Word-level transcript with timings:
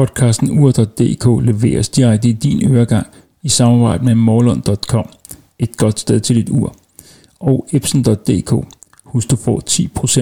Podcasten 0.00 0.50
ur.dk 0.58 1.44
leveres 1.44 1.88
direkte 1.88 2.28
i 2.28 2.32
din 2.32 2.72
øregang 2.72 3.06
i 3.42 3.48
samarbejde 3.48 4.04
med 4.04 4.14
morlund.com, 4.14 5.08
et 5.58 5.76
godt 5.76 6.00
sted 6.00 6.20
til 6.20 6.36
dit 6.36 6.50
ur, 6.50 6.76
og 7.40 7.66
epson.dk. 7.72 8.66
Husk 9.04 9.30
du 9.30 9.36
får 9.36 9.62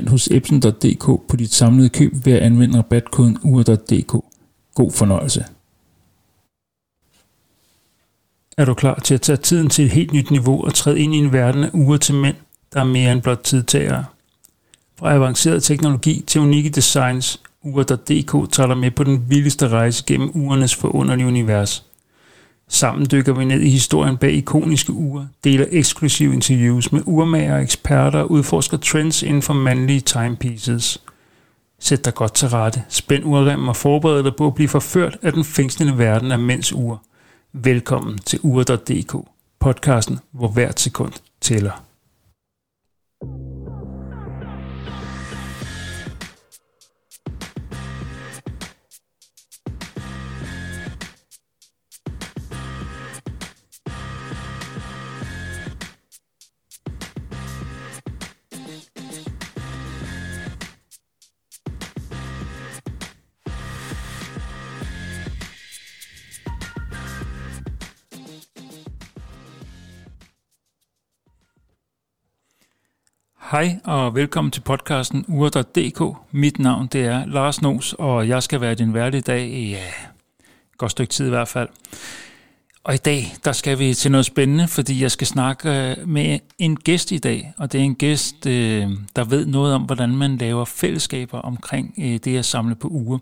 10% 0.05 0.11
hos 0.11 0.29
epson.dk 0.31 1.05
på 1.29 1.37
dit 1.39 1.55
samlede 1.55 1.89
køb 1.89 2.13
ved 2.25 2.33
at 2.33 2.39
anvende 2.39 2.79
rabatkoden 2.79 3.39
ur.dk. 3.45 4.13
God 4.75 4.91
fornøjelse. 4.91 5.45
Er 8.57 8.65
du 8.65 8.75
klar 8.75 9.01
til 9.05 9.15
at 9.15 9.21
tage 9.21 9.37
tiden 9.37 9.69
til 9.69 9.85
et 9.85 9.91
helt 9.91 10.13
nyt 10.13 10.31
niveau 10.31 10.65
og 10.65 10.75
træde 10.75 11.01
ind 11.01 11.15
i 11.15 11.19
en 11.19 11.33
verden 11.33 11.65
af 11.65 11.71
uger 11.73 11.97
til 11.97 12.15
mænd, 12.15 12.37
der 12.73 12.81
er 12.81 12.85
mere 12.85 13.13
end 13.13 13.23
blot 13.23 13.41
tidtagere? 13.45 14.05
Fra 14.99 15.15
avanceret 15.15 15.63
teknologi 15.63 16.25
til 16.27 16.41
unikke 16.41 16.71
designs, 16.71 17.41
Ure.dk 17.73 18.53
tager 18.53 18.67
dig 18.67 18.79
med 18.79 18.91
på 18.91 19.05
den 19.05 19.25
vildeste 19.29 19.69
rejse 19.69 20.05
gennem 20.07 20.31
ugernes 20.35 20.75
forunderlige 20.75 21.27
univers. 21.27 21.85
Sammen 22.69 23.07
dykker 23.11 23.33
vi 23.33 23.45
ned 23.45 23.61
i 23.61 23.71
historien 23.71 24.17
bag 24.17 24.33
ikoniske 24.33 24.93
ure, 24.93 25.29
deler 25.45 25.67
eksklusive 25.71 26.35
interviews 26.35 26.93
med 26.93 27.03
urmager 27.07 27.55
og 27.55 27.63
eksperter 27.63 28.19
og 28.19 28.31
udforsker 28.31 28.77
trends 28.77 29.23
inden 29.23 29.43
for 29.43 29.55
mandlige 29.55 30.01
timepieces. 30.01 31.03
Sæt 31.81 32.05
dig 32.05 32.15
godt 32.15 32.35
til 32.35 32.49
rette, 32.49 32.83
spænd 32.89 33.25
urremmen 33.25 33.69
og 33.69 33.77
forbered 33.77 34.23
dig 34.23 34.37
på 34.37 34.47
at 34.47 34.55
blive 34.55 34.69
forført 34.69 35.19
af 35.23 35.33
den 35.33 35.45
fængslende 35.45 35.99
verden 35.99 36.33
af 36.33 36.39
mænds 36.39 36.73
ure. 36.73 36.99
Velkommen 37.53 38.19
til 38.19 38.41
Ure.dk, 38.43 39.17
podcasten, 39.61 40.19
hvor 40.33 40.49
hvert 40.49 40.81
sekund 40.81 41.13
tæller. 41.41 41.88
Hej 73.59 73.77
og 73.85 74.15
velkommen 74.15 74.51
til 74.51 74.61
podcasten 74.61 75.25
Ure.dk. 75.29 76.17
Mit 76.31 76.59
navn 76.59 76.87
det 76.87 77.05
er 77.05 77.27
Lars 77.27 77.63
Nos, 77.63 77.95
og 77.99 78.29
jeg 78.29 78.43
skal 78.43 78.61
være 78.61 78.75
din 78.75 78.95
vært 78.95 79.15
i 79.15 79.21
dag 79.21 79.49
i 79.49 79.71
ja, 79.71 79.85
godt 80.77 80.91
stykke 80.91 81.11
tid 81.11 81.27
i 81.27 81.29
hvert 81.29 81.49
fald. 81.49 81.69
Og 82.85 82.95
i 82.95 82.97
dag, 82.97 83.35
der 83.45 83.53
skal 83.53 83.79
vi 83.79 83.95
til 83.95 84.11
noget 84.11 84.27
spændende, 84.27 84.69
fordi 84.69 85.03
jeg 85.03 85.11
skal 85.11 85.27
snakke 85.27 85.71
øh, 85.71 86.09
med 86.09 86.39
en 86.59 86.77
gæst 86.77 87.13
i 87.13 87.19
dag, 87.19 87.53
og 87.57 87.73
det 87.73 87.81
er 87.81 87.85
en 87.85 87.95
gæst, 87.95 88.47
øh, 88.47 88.89
der 89.17 89.25
ved 89.25 89.47
noget 89.47 89.75
om, 89.75 89.83
hvordan 89.83 90.17
man 90.17 90.37
laver 90.37 90.65
fællesskaber 90.65 91.39
omkring 91.39 91.95
øh, 91.99 92.19
det 92.25 92.39
at 92.39 92.45
samle 92.45 92.75
på 92.75 92.89
uger. 92.89 93.19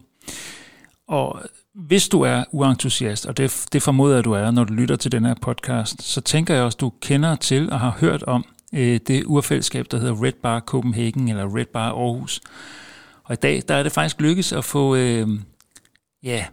Og 1.09 1.43
hvis 1.75 2.09
du 2.09 2.23
er 2.23 2.45
uentusiast, 2.53 3.27
og 3.27 3.37
det, 3.37 3.67
det 3.73 3.83
formoder 3.83 4.15
jeg, 4.15 4.25
du 4.25 4.33
er, 4.33 4.51
når 4.51 4.65
du 4.65 4.73
lytter 4.73 4.97
til 4.97 5.13
den 5.13 5.25
her 5.25 5.35
podcast, 5.43 6.03
så 6.03 6.21
tænker 6.21 6.55
jeg 6.55 6.63
også, 6.63 6.79
du 6.81 6.93
kender 7.01 7.37
til 7.37 7.73
og 7.73 7.81
har 7.81 7.97
hørt 8.01 8.23
om 8.23 8.45
øh, 8.73 9.01
det 9.07 9.25
urfællesskab, 9.25 9.87
der 9.91 9.99
hedder 9.99 10.25
Red 10.25 10.33
Bar 10.43 10.61
Copenhagen 10.61 11.29
eller 11.29 11.57
Red 11.57 11.67
Bar 11.67 11.93
Aarhus. 11.93 12.41
Og 13.25 13.33
i 13.33 13.37
dag 13.37 13.63
der 13.69 13.75
er 13.75 13.83
det 13.83 13.93
faktisk 13.93 14.21
lykkedes 14.21 14.53
at 14.53 14.65
få 14.65 14.97
øh, 14.97 15.29
ja, 16.23 16.47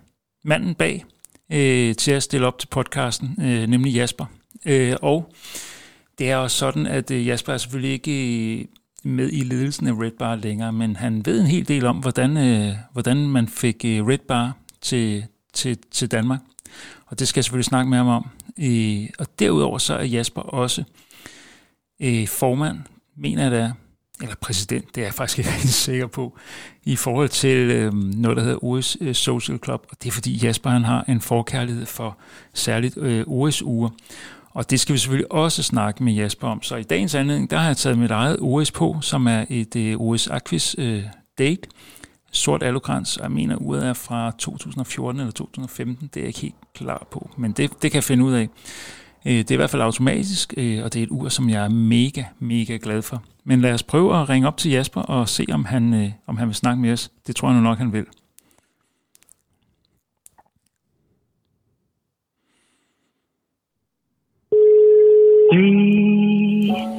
manden 0.44 0.76
bag 0.76 1.06
øh, 1.52 1.96
til 1.96 2.12
at 2.12 2.24
stille 2.24 2.48
op 2.48 2.60
til 2.60 2.68
podcasten, 2.68 3.38
øh, 3.42 3.68
nemlig 3.68 3.94
Jasper. 3.94 4.26
Øh, 4.66 4.96
og 5.02 5.34
det 6.20 6.32
er 6.32 6.36
også 6.36 6.58
sådan, 6.58 6.86
at 6.86 7.12
øh, 7.12 7.28
Jasper 7.28 7.54
er 7.54 7.58
selvfølgelig 7.58 7.92
ikke 7.92 8.58
øh, 8.60 8.66
med 9.04 9.30
i 9.32 9.44
ledelsen 9.44 9.88
af 9.88 9.92
Red 9.92 10.12
Bar 10.20 10.36
længere, 10.36 10.74
men 10.74 10.96
han 10.96 11.26
ved 11.26 11.42
en 11.42 11.48
hel 11.48 11.68
del 11.68 11.86
om, 11.86 11.98
hvordan, 11.98 12.38
øh, 12.38 12.74
hvordan 12.92 13.18
man 13.18 13.48
fik 13.48 13.86
øh, 13.86 14.08
Red 14.08 14.18
Bar 14.28 14.58
til, 14.82 15.26
til, 15.54 15.78
til 15.92 16.12
Danmark. 16.12 16.40
Og 17.06 17.20
det 17.20 17.28
skal 17.28 17.40
jeg 17.40 17.44
selvfølgelig 17.44 17.66
snakke 17.66 17.90
med 17.90 17.98
ham 17.98 18.08
om. 18.08 18.30
Øh, 18.60 19.10
og 19.20 19.40
derudover 19.40 19.78
så 19.78 19.94
er 19.94 20.04
Jasper 20.04 20.42
også 20.42 20.82
øh, 20.82 20.88
Øh, 22.02 22.28
formand, 22.28 22.78
mener 23.18 23.44
jeg 23.44 23.52
det 23.52 23.60
er, 23.60 23.72
eller 24.22 24.36
præsident, 24.36 24.96
det 24.96 25.02
er 25.02 25.06
jeg 25.06 25.14
faktisk 25.14 25.40
ikke 25.40 25.52
helt 25.62 25.70
sikker 25.70 26.08
på, 26.08 26.38
i 26.84 26.96
forhold 26.96 27.30
til 27.30 27.58
øh, 27.58 27.94
noget, 27.94 28.38
der 28.38 28.44
hedder 28.44 28.64
OS 28.64 28.98
øh, 29.02 29.16
Social 29.16 29.60
Club. 29.64 29.86
Og 29.90 29.98
det 30.04 30.10
er 30.10 30.12
fordi 30.12 30.46
Jasper 30.46 30.70
han 30.70 30.84
har 30.84 31.06
en 31.08 31.22
forkærlighed 31.22 31.86
for 31.86 32.18
særligt 32.54 32.98
øh, 32.98 33.24
OS-uger. 33.28 33.90
Og 34.50 34.70
det 34.70 34.80
skal 34.80 34.94
vi 34.94 34.98
selvfølgelig 34.98 35.32
også 35.32 35.64
snakke 35.64 36.04
med 36.04 36.14
Jasper 36.14 36.48
om. 36.48 36.62
Så 36.62 36.76
i 36.76 36.84
dagens 36.84 37.16
anledning, 37.16 37.52
der 37.52 37.58
har 37.58 37.68
jeg 37.68 37.78
taget 37.78 37.98
mit 37.98 38.12
eget 38.12 38.38
OS 38.42 38.72
på, 38.72 38.98
som 39.02 39.28
er 39.28 39.46
et 39.50 39.76
øh, 39.76 39.98
OS 39.98 40.28
Aquis 40.28 40.76
øh, 40.78 41.04
Date. 41.38 41.62
Sort 42.32 42.64
alukrans, 42.64 43.18
og 43.18 43.24
jeg 43.24 43.32
mener, 43.32 43.56
uret 43.56 43.88
er 43.88 43.94
fra 43.94 44.32
2014 44.38 45.20
eller 45.20 45.32
2015. 45.32 46.08
Det 46.08 46.18
er 46.18 46.22
jeg 46.22 46.28
ikke 46.28 46.40
helt 46.40 46.56
klar 46.76 47.08
på, 47.12 47.30
men 47.38 47.52
det, 47.52 47.72
det 47.82 47.92
kan 47.92 47.96
jeg 47.96 48.04
finde 48.04 48.24
ud 48.24 48.34
af. 48.34 48.50
Øh, 49.26 49.34
det 49.34 49.52
er 49.52 49.56
i 49.56 49.56
hvert 49.56 49.70
fald 49.70 49.82
automatisk, 49.82 50.54
øh, 50.58 50.84
og 50.84 50.94
det 50.94 51.00
er 51.00 51.04
et 51.04 51.12
ur, 51.12 51.30
som 51.30 51.50
jeg 51.50 51.66
er 51.66 51.70
mega, 51.70 52.24
mega 52.40 52.78
glad 52.82 53.02
for. 53.02 53.24
Men 53.44 53.62
lad 53.62 53.74
os 53.74 53.84
prøve 53.84 54.22
at 54.22 54.30
ringe 54.30 54.48
op 54.48 54.58
til 54.58 54.72
Jasper 54.72 55.02
og 55.02 55.30
se, 55.30 55.46
om 55.52 55.66
han, 55.66 55.94
øh, 55.94 56.10
om 56.28 56.38
han 56.38 56.48
vil 56.48 56.56
snakke 56.56 56.82
med 56.82 56.92
os. 56.92 57.12
Det 57.28 57.36
tror 57.36 57.48
jeg 57.48 57.58
nu 57.58 57.64
nok, 57.64 57.78
han 57.78 57.94
vil. 57.94 58.06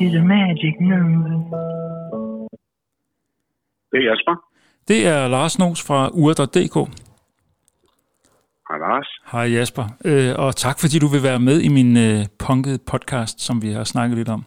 is 0.01 0.15
a 0.15 0.23
magic 0.23 0.75
number. 0.81 1.35
Det 3.93 3.99
er 4.01 4.05
Jasper. 4.11 4.35
Det 4.89 5.07
er 5.07 5.29
Lars 5.29 5.59
Nos 5.59 5.83
fra 5.83 6.11
ur.dk. 6.13 6.77
Hej 8.75 8.81
Lars. 8.89 9.09
Hej 9.33 9.53
Jasper, 9.59 9.85
øh, 10.05 10.35
og 10.39 10.57
tak 10.57 10.81
fordi 10.81 10.99
du 10.99 11.07
vil 11.07 11.23
være 11.23 11.41
med 11.41 11.61
i 11.61 11.69
min 11.69 11.97
øh, 11.97 12.27
punkede 12.39 12.79
podcast, 12.79 13.41
som 13.41 13.63
vi 13.63 13.71
har 13.71 13.85
snakket 13.85 14.19
lidt 14.19 14.29
om. 14.29 14.45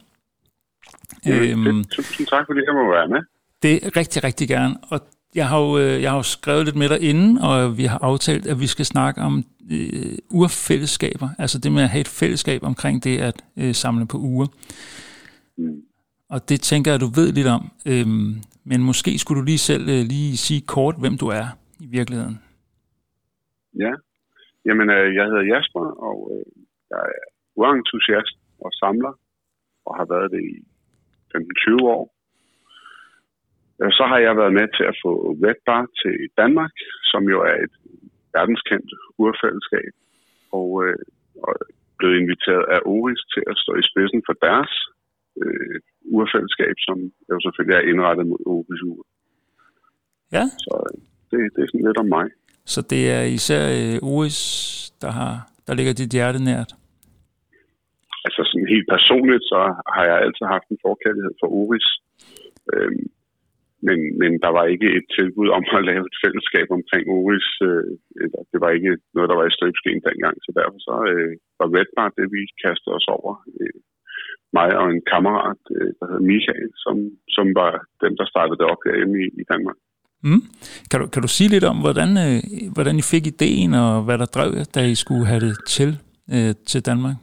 Ja, 1.26 1.40
øhm, 1.40 1.84
tusind 1.84 2.28
tak 2.28 2.46
fordi 2.46 2.60
jeg 2.68 2.74
må 2.74 2.92
være 2.92 3.08
med. 3.08 3.22
Det 3.62 3.86
er 3.86 3.98
rigtig, 3.98 4.24
rigtig 4.24 4.48
gerne. 4.48 4.76
Og 4.90 5.00
jeg 5.36 5.48
har, 5.50 5.60
jo, 5.60 5.78
øh, 5.78 6.02
jeg 6.02 6.10
har 6.12 6.18
jo 6.18 6.24
skrevet 6.24 6.66
lidt 6.66 6.76
med 6.76 6.90
dig 6.90 7.02
inden, 7.02 7.38
og 7.38 7.78
vi 7.78 7.86
har 7.86 8.00
aftalt, 8.02 8.48
at 8.48 8.60
vi 8.60 8.68
skal 8.68 8.86
snakke 8.86 9.22
om 9.22 9.44
øh, 9.72 10.18
urfællesskaber. 10.30 11.30
Altså 11.38 11.60
det 11.60 11.72
med 11.72 11.84
at 11.84 11.90
have 11.90 12.02
et 12.02 12.08
fællesskab 12.08 12.64
omkring 12.64 13.04
det 13.04 13.18
at 13.18 13.44
øh, 13.58 13.76
samle 13.76 14.08
på 14.08 14.18
uger. 14.18 14.48
Mm. 15.58 15.82
Og 16.30 16.50
det 16.50 16.62
tænker 16.62 16.92
jeg, 16.92 17.00
du 17.00 17.08
ved 17.16 17.32
lidt 17.32 17.48
om. 17.48 17.72
Øhm, 17.86 18.36
men 18.64 18.84
måske 18.84 19.20
skulle 19.20 19.40
du 19.42 19.46
lige 19.46 19.58
selv 19.58 19.90
øh, 19.90 20.06
lige 20.06 20.38
sige 20.38 20.62
kort, 20.62 20.96
hvem 21.00 21.18
du 21.18 21.28
er 21.28 21.48
i 21.80 21.86
virkeligheden. 21.86 22.40
Ja, 23.80 23.92
Jamen, 24.68 24.88
øh, 24.98 25.08
jeg 25.18 25.26
hedder 25.30 25.52
Jasper, 25.54 25.86
og 26.08 26.18
øh, 26.34 26.46
jeg 26.92 27.02
er 27.18 27.26
urentusiast 27.60 28.36
og 28.64 28.72
samler, 28.82 29.14
og 29.86 29.92
har 30.00 30.08
været 30.14 30.32
det 30.36 30.44
i 30.54 30.56
15-20 31.34 31.96
år. 31.96 32.04
Øh, 33.82 33.92
så 33.98 34.04
har 34.12 34.20
jeg 34.26 34.34
været 34.42 34.54
med 34.60 34.68
til 34.78 34.86
at 34.92 35.00
få 35.04 35.12
Red 35.46 35.60
Bar 35.68 35.86
til 36.02 36.16
Danmark, 36.42 36.74
som 37.12 37.24
jo 37.34 37.38
er 37.52 37.56
et 37.66 37.76
verdenskendt 38.36 38.90
urfællesskab, 39.24 39.92
og, 40.60 40.70
øh, 40.86 41.00
og 41.46 41.54
blevet 41.98 42.20
inviteret 42.22 42.66
af 42.76 42.80
Oris 42.94 43.22
til 43.34 43.44
at 43.52 43.58
stå 43.64 43.72
i 43.82 43.88
spidsen 43.90 44.22
for 44.28 44.36
deres 44.48 44.72
øh, 45.42 45.78
urfællesskab, 46.18 46.76
som 46.88 46.98
jo 47.32 47.38
selvfølgelig 47.46 47.78
er 47.78 47.90
indrettet 47.92 48.26
mod 48.32 48.42
Oris 48.54 48.82
ur. 48.92 49.02
Ja. 50.36 50.46
Så 50.66 50.74
øh, 50.88 50.98
det, 51.30 51.40
det 51.54 51.62
er 51.62 51.70
sådan 51.70 51.88
lidt 51.88 52.04
om 52.04 52.10
mig. 52.18 52.28
Så 52.74 52.80
det 52.92 53.02
er 53.18 53.24
især 53.38 53.64
øh, 53.80 53.98
OS, 54.12 54.38
der, 55.02 55.12
har, 55.20 55.34
der 55.68 55.74
ligger 55.78 55.94
dit 55.94 56.16
hjerte 56.18 56.40
nært? 56.50 56.72
Altså 58.26 58.42
sådan 58.50 58.74
helt 58.76 58.88
personligt, 58.96 59.44
så 59.52 59.60
har 59.96 60.04
jeg 60.10 60.18
altid 60.26 60.46
haft 60.56 60.68
en 60.70 60.84
forkærlighed 60.88 61.34
for 61.42 61.48
Oris. 61.60 61.88
Øhm, 62.74 63.06
men, 63.88 64.00
men 64.22 64.32
der 64.44 64.52
var 64.58 64.66
ikke 64.74 64.90
et 64.98 65.08
tilbud 65.18 65.50
om 65.58 65.64
at 65.78 65.88
lave 65.92 66.04
et 66.10 66.18
fællesskab 66.24 66.68
omkring 66.78 67.04
Oris. 67.18 67.50
Øh, 67.70 67.92
det 68.52 68.60
var 68.64 68.72
ikke 68.78 68.94
noget, 69.16 69.30
der 69.32 69.38
var 69.40 69.48
i 69.48 69.58
støbskeen 69.58 70.02
dengang, 70.10 70.36
så 70.46 70.50
derfor 70.60 70.80
så 70.88 70.96
øh, 71.14 71.34
var 71.60 71.68
Red 71.78 71.90
Bar 71.96 72.10
det, 72.18 72.28
vi 72.36 72.42
kastede 72.66 72.96
os 73.00 73.08
over. 73.18 73.34
Øh, 73.62 73.80
mig 74.58 74.70
og 74.82 74.88
en 74.96 75.04
kammerat, 75.14 75.62
øh, 75.78 75.92
der 75.98 76.06
hedder 76.10 76.30
Michael, 76.32 76.70
som, 76.84 76.96
som 77.36 77.46
var 77.62 77.72
den, 78.04 78.14
der 78.20 78.26
startede 78.34 78.60
det 78.60 78.68
op 78.74 78.82
herhjemme 78.86 79.18
i, 79.26 79.28
i 79.42 79.44
Danmark. 79.54 79.78
Mm. 80.24 80.42
Kan, 80.92 81.00
du, 81.02 81.08
kan 81.08 81.22
du 81.22 81.28
sige 81.28 81.50
lidt 81.50 81.64
om, 81.64 81.78
hvordan, 81.86 82.10
øh, 82.26 82.40
hvordan 82.74 82.96
I 82.98 83.02
fik 83.14 83.26
ideen, 83.28 83.74
og 83.74 84.04
hvad 84.06 84.18
der 84.18 84.26
drev 84.26 84.52
jer, 84.58 84.68
da 84.76 84.82
I 84.86 84.96
skulle 84.96 85.26
have 85.26 85.40
det 85.40 85.56
til, 85.68 85.90
øh, 86.34 86.54
til 86.66 86.82
Danmark? 86.86 87.16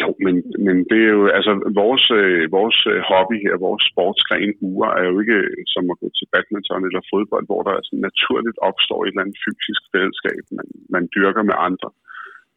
Jo, 0.00 0.08
men 0.24 0.36
men 0.66 0.76
det 0.90 1.00
er 1.06 1.12
jo, 1.18 1.24
altså 1.38 1.52
vores, 1.82 2.04
øh, 2.20 2.42
vores 2.58 2.78
øh, 2.92 2.98
hobby 3.10 3.36
her, 3.44 3.64
vores 3.68 3.84
sportsgren 3.90 4.52
uger, 4.70 4.90
er 5.00 5.04
jo 5.10 5.16
ikke 5.22 5.38
øh, 5.46 5.62
som 5.74 5.84
at 5.92 6.00
gå 6.02 6.08
til 6.18 6.26
badminton 6.32 6.86
eller 6.88 7.02
fodbold, 7.12 7.44
hvor 7.50 7.62
der 7.66 7.72
altså 7.78 7.94
naturligt 8.08 8.58
opstår 8.68 9.00
et 9.00 9.08
eller 9.08 9.22
andet 9.24 9.42
fysisk 9.46 9.82
fællesskab, 9.92 10.42
man, 10.58 10.68
man 10.94 11.04
dyrker 11.16 11.42
med 11.50 11.56
andre. 11.68 11.88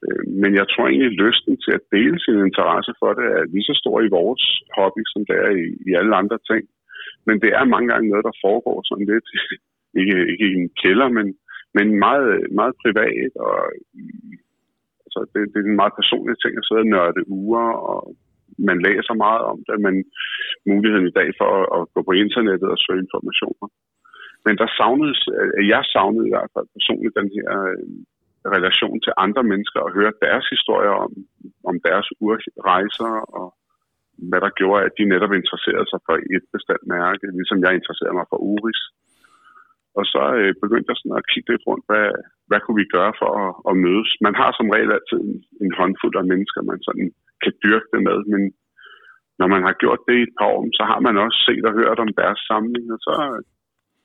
Øh, 0.06 0.24
men 0.42 0.52
jeg 0.60 0.66
tror 0.72 0.86
egentlig, 0.88 1.20
lysten 1.26 1.54
til 1.64 1.74
at 1.78 1.88
dele 1.96 2.18
sin 2.26 2.40
interesse 2.48 2.92
for 3.00 3.10
det 3.20 3.28
er 3.38 3.52
lige 3.54 3.70
så 3.70 3.76
stor 3.82 3.98
i 4.08 4.14
vores 4.20 4.44
hobby, 4.78 5.04
som 5.14 5.22
det 5.30 5.38
er 5.46 5.52
i, 5.64 5.66
i 5.90 5.92
alle 6.00 6.14
andre 6.22 6.40
ting. 6.50 6.64
Men 7.28 7.36
det 7.44 7.50
er 7.60 7.72
mange 7.74 7.88
gange 7.92 8.10
noget, 8.10 8.28
der 8.30 8.42
foregår 8.46 8.78
sådan 8.90 9.08
lidt, 9.14 9.28
ikke, 10.02 10.18
ikke 10.32 10.46
i 10.52 10.56
en 10.62 10.70
kælder, 10.84 11.10
men, 11.18 11.28
men 11.78 11.88
meget, 12.06 12.30
meget 12.60 12.74
privat 12.84 13.32
og 13.48 13.56
så 15.14 15.20
det, 15.34 15.42
det 15.54 15.60
er 15.60 15.70
en 15.70 15.82
meget 15.84 15.96
personlig 16.02 16.36
ting 16.40 16.54
at 16.58 16.66
sidde 16.68 16.86
og 16.86 16.92
nørde 16.96 17.22
uger, 17.42 17.68
og 17.90 18.00
man 18.68 18.78
læser 18.88 19.14
meget 19.26 19.44
om 19.52 19.58
det, 19.68 19.78
men 19.86 19.96
muligheden 20.72 21.08
i 21.08 21.18
dag 21.20 21.30
for 21.40 21.50
at, 21.60 21.66
at 21.78 21.82
gå 21.94 22.00
på 22.08 22.14
internettet 22.24 22.70
og 22.74 22.80
søge 22.86 23.04
informationer. 23.06 23.68
Men 24.46 24.54
der 24.62 24.68
savnedes, 24.80 25.22
jeg 25.74 25.84
savnede 25.94 26.28
i 26.28 26.34
hvert 26.34 26.52
fald 26.56 26.68
personligt 26.78 27.18
den 27.20 27.30
her 27.38 27.50
øh, 27.72 27.86
relation 28.56 28.98
til 29.06 29.14
andre 29.26 29.44
mennesker 29.52 29.80
og 29.80 29.96
høre 29.98 30.20
deres 30.26 30.46
historier 30.54 30.96
om, 31.06 31.12
om 31.70 31.76
deres 31.88 32.08
urrejser 32.24 33.14
og 33.40 33.48
hvad 34.30 34.42
der 34.46 34.58
gjorde, 34.60 34.86
at 34.88 34.94
de 34.98 35.12
netop 35.14 35.34
interesserede 35.40 35.88
sig 35.90 36.00
for 36.08 36.16
et 36.36 36.46
bestemt 36.56 36.86
mærke, 36.96 37.26
ligesom 37.38 37.60
jeg 37.66 37.74
interesserede 37.80 38.18
mig 38.20 38.28
for 38.30 38.40
Uris. 38.52 38.82
Og 40.00 40.06
så 40.14 40.24
øh, 40.40 40.54
begyndte 40.64 40.90
jeg 40.90 40.98
sådan 41.00 41.20
at 41.20 41.30
kigge 41.32 41.50
lidt 41.52 41.68
rundt, 41.70 41.86
hvad, 41.90 42.08
hvad 42.50 42.60
kunne 42.62 42.80
vi 42.82 42.94
gøre 42.98 43.14
for 43.22 43.32
at, 43.44 43.52
at 43.70 43.76
mødes. 43.86 44.10
Man 44.28 44.36
har 44.42 44.52
som 44.54 44.72
regel 44.76 44.92
altid 44.98 45.20
en, 45.30 45.38
en 45.66 45.74
håndfuld 45.80 46.16
af 46.22 46.26
mennesker, 46.32 46.70
man 46.72 46.82
sådan 46.88 47.08
kan 47.44 47.54
dyrke 47.64 47.90
det 47.94 48.02
med, 48.10 48.18
men 48.34 48.42
når 49.40 49.48
man 49.54 49.62
har 49.68 49.76
gjort 49.82 50.02
det 50.08 50.16
i 50.18 50.26
et 50.28 50.36
par 50.40 50.50
år, 50.56 50.62
så 50.80 50.84
har 50.92 51.00
man 51.08 51.16
også 51.26 51.40
set 51.48 51.66
og 51.70 51.74
hørt 51.80 52.00
om 52.06 52.12
deres 52.22 52.40
samling, 52.50 52.86
og 52.96 53.00
så, 53.06 53.14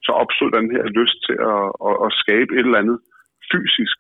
så 0.07 0.13
opstod 0.23 0.51
den 0.59 0.69
her 0.75 0.85
lyst 1.01 1.19
til 1.27 1.37
at, 1.55 1.65
at, 1.89 1.97
at 2.07 2.11
skabe 2.23 2.51
et 2.53 2.67
eller 2.67 2.83
andet 2.83 2.99
fysisk 3.53 3.99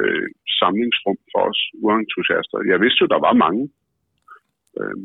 øh, 0.00 0.28
samlingsrum 0.60 1.18
for 1.32 1.40
os 1.50 1.60
uentusiaster. 1.86 2.56
Jeg 2.72 2.78
vidste 2.84 3.02
jo, 3.02 3.06
der 3.14 3.22
var 3.28 3.42
mange. 3.44 3.64
Øh, 4.80 4.96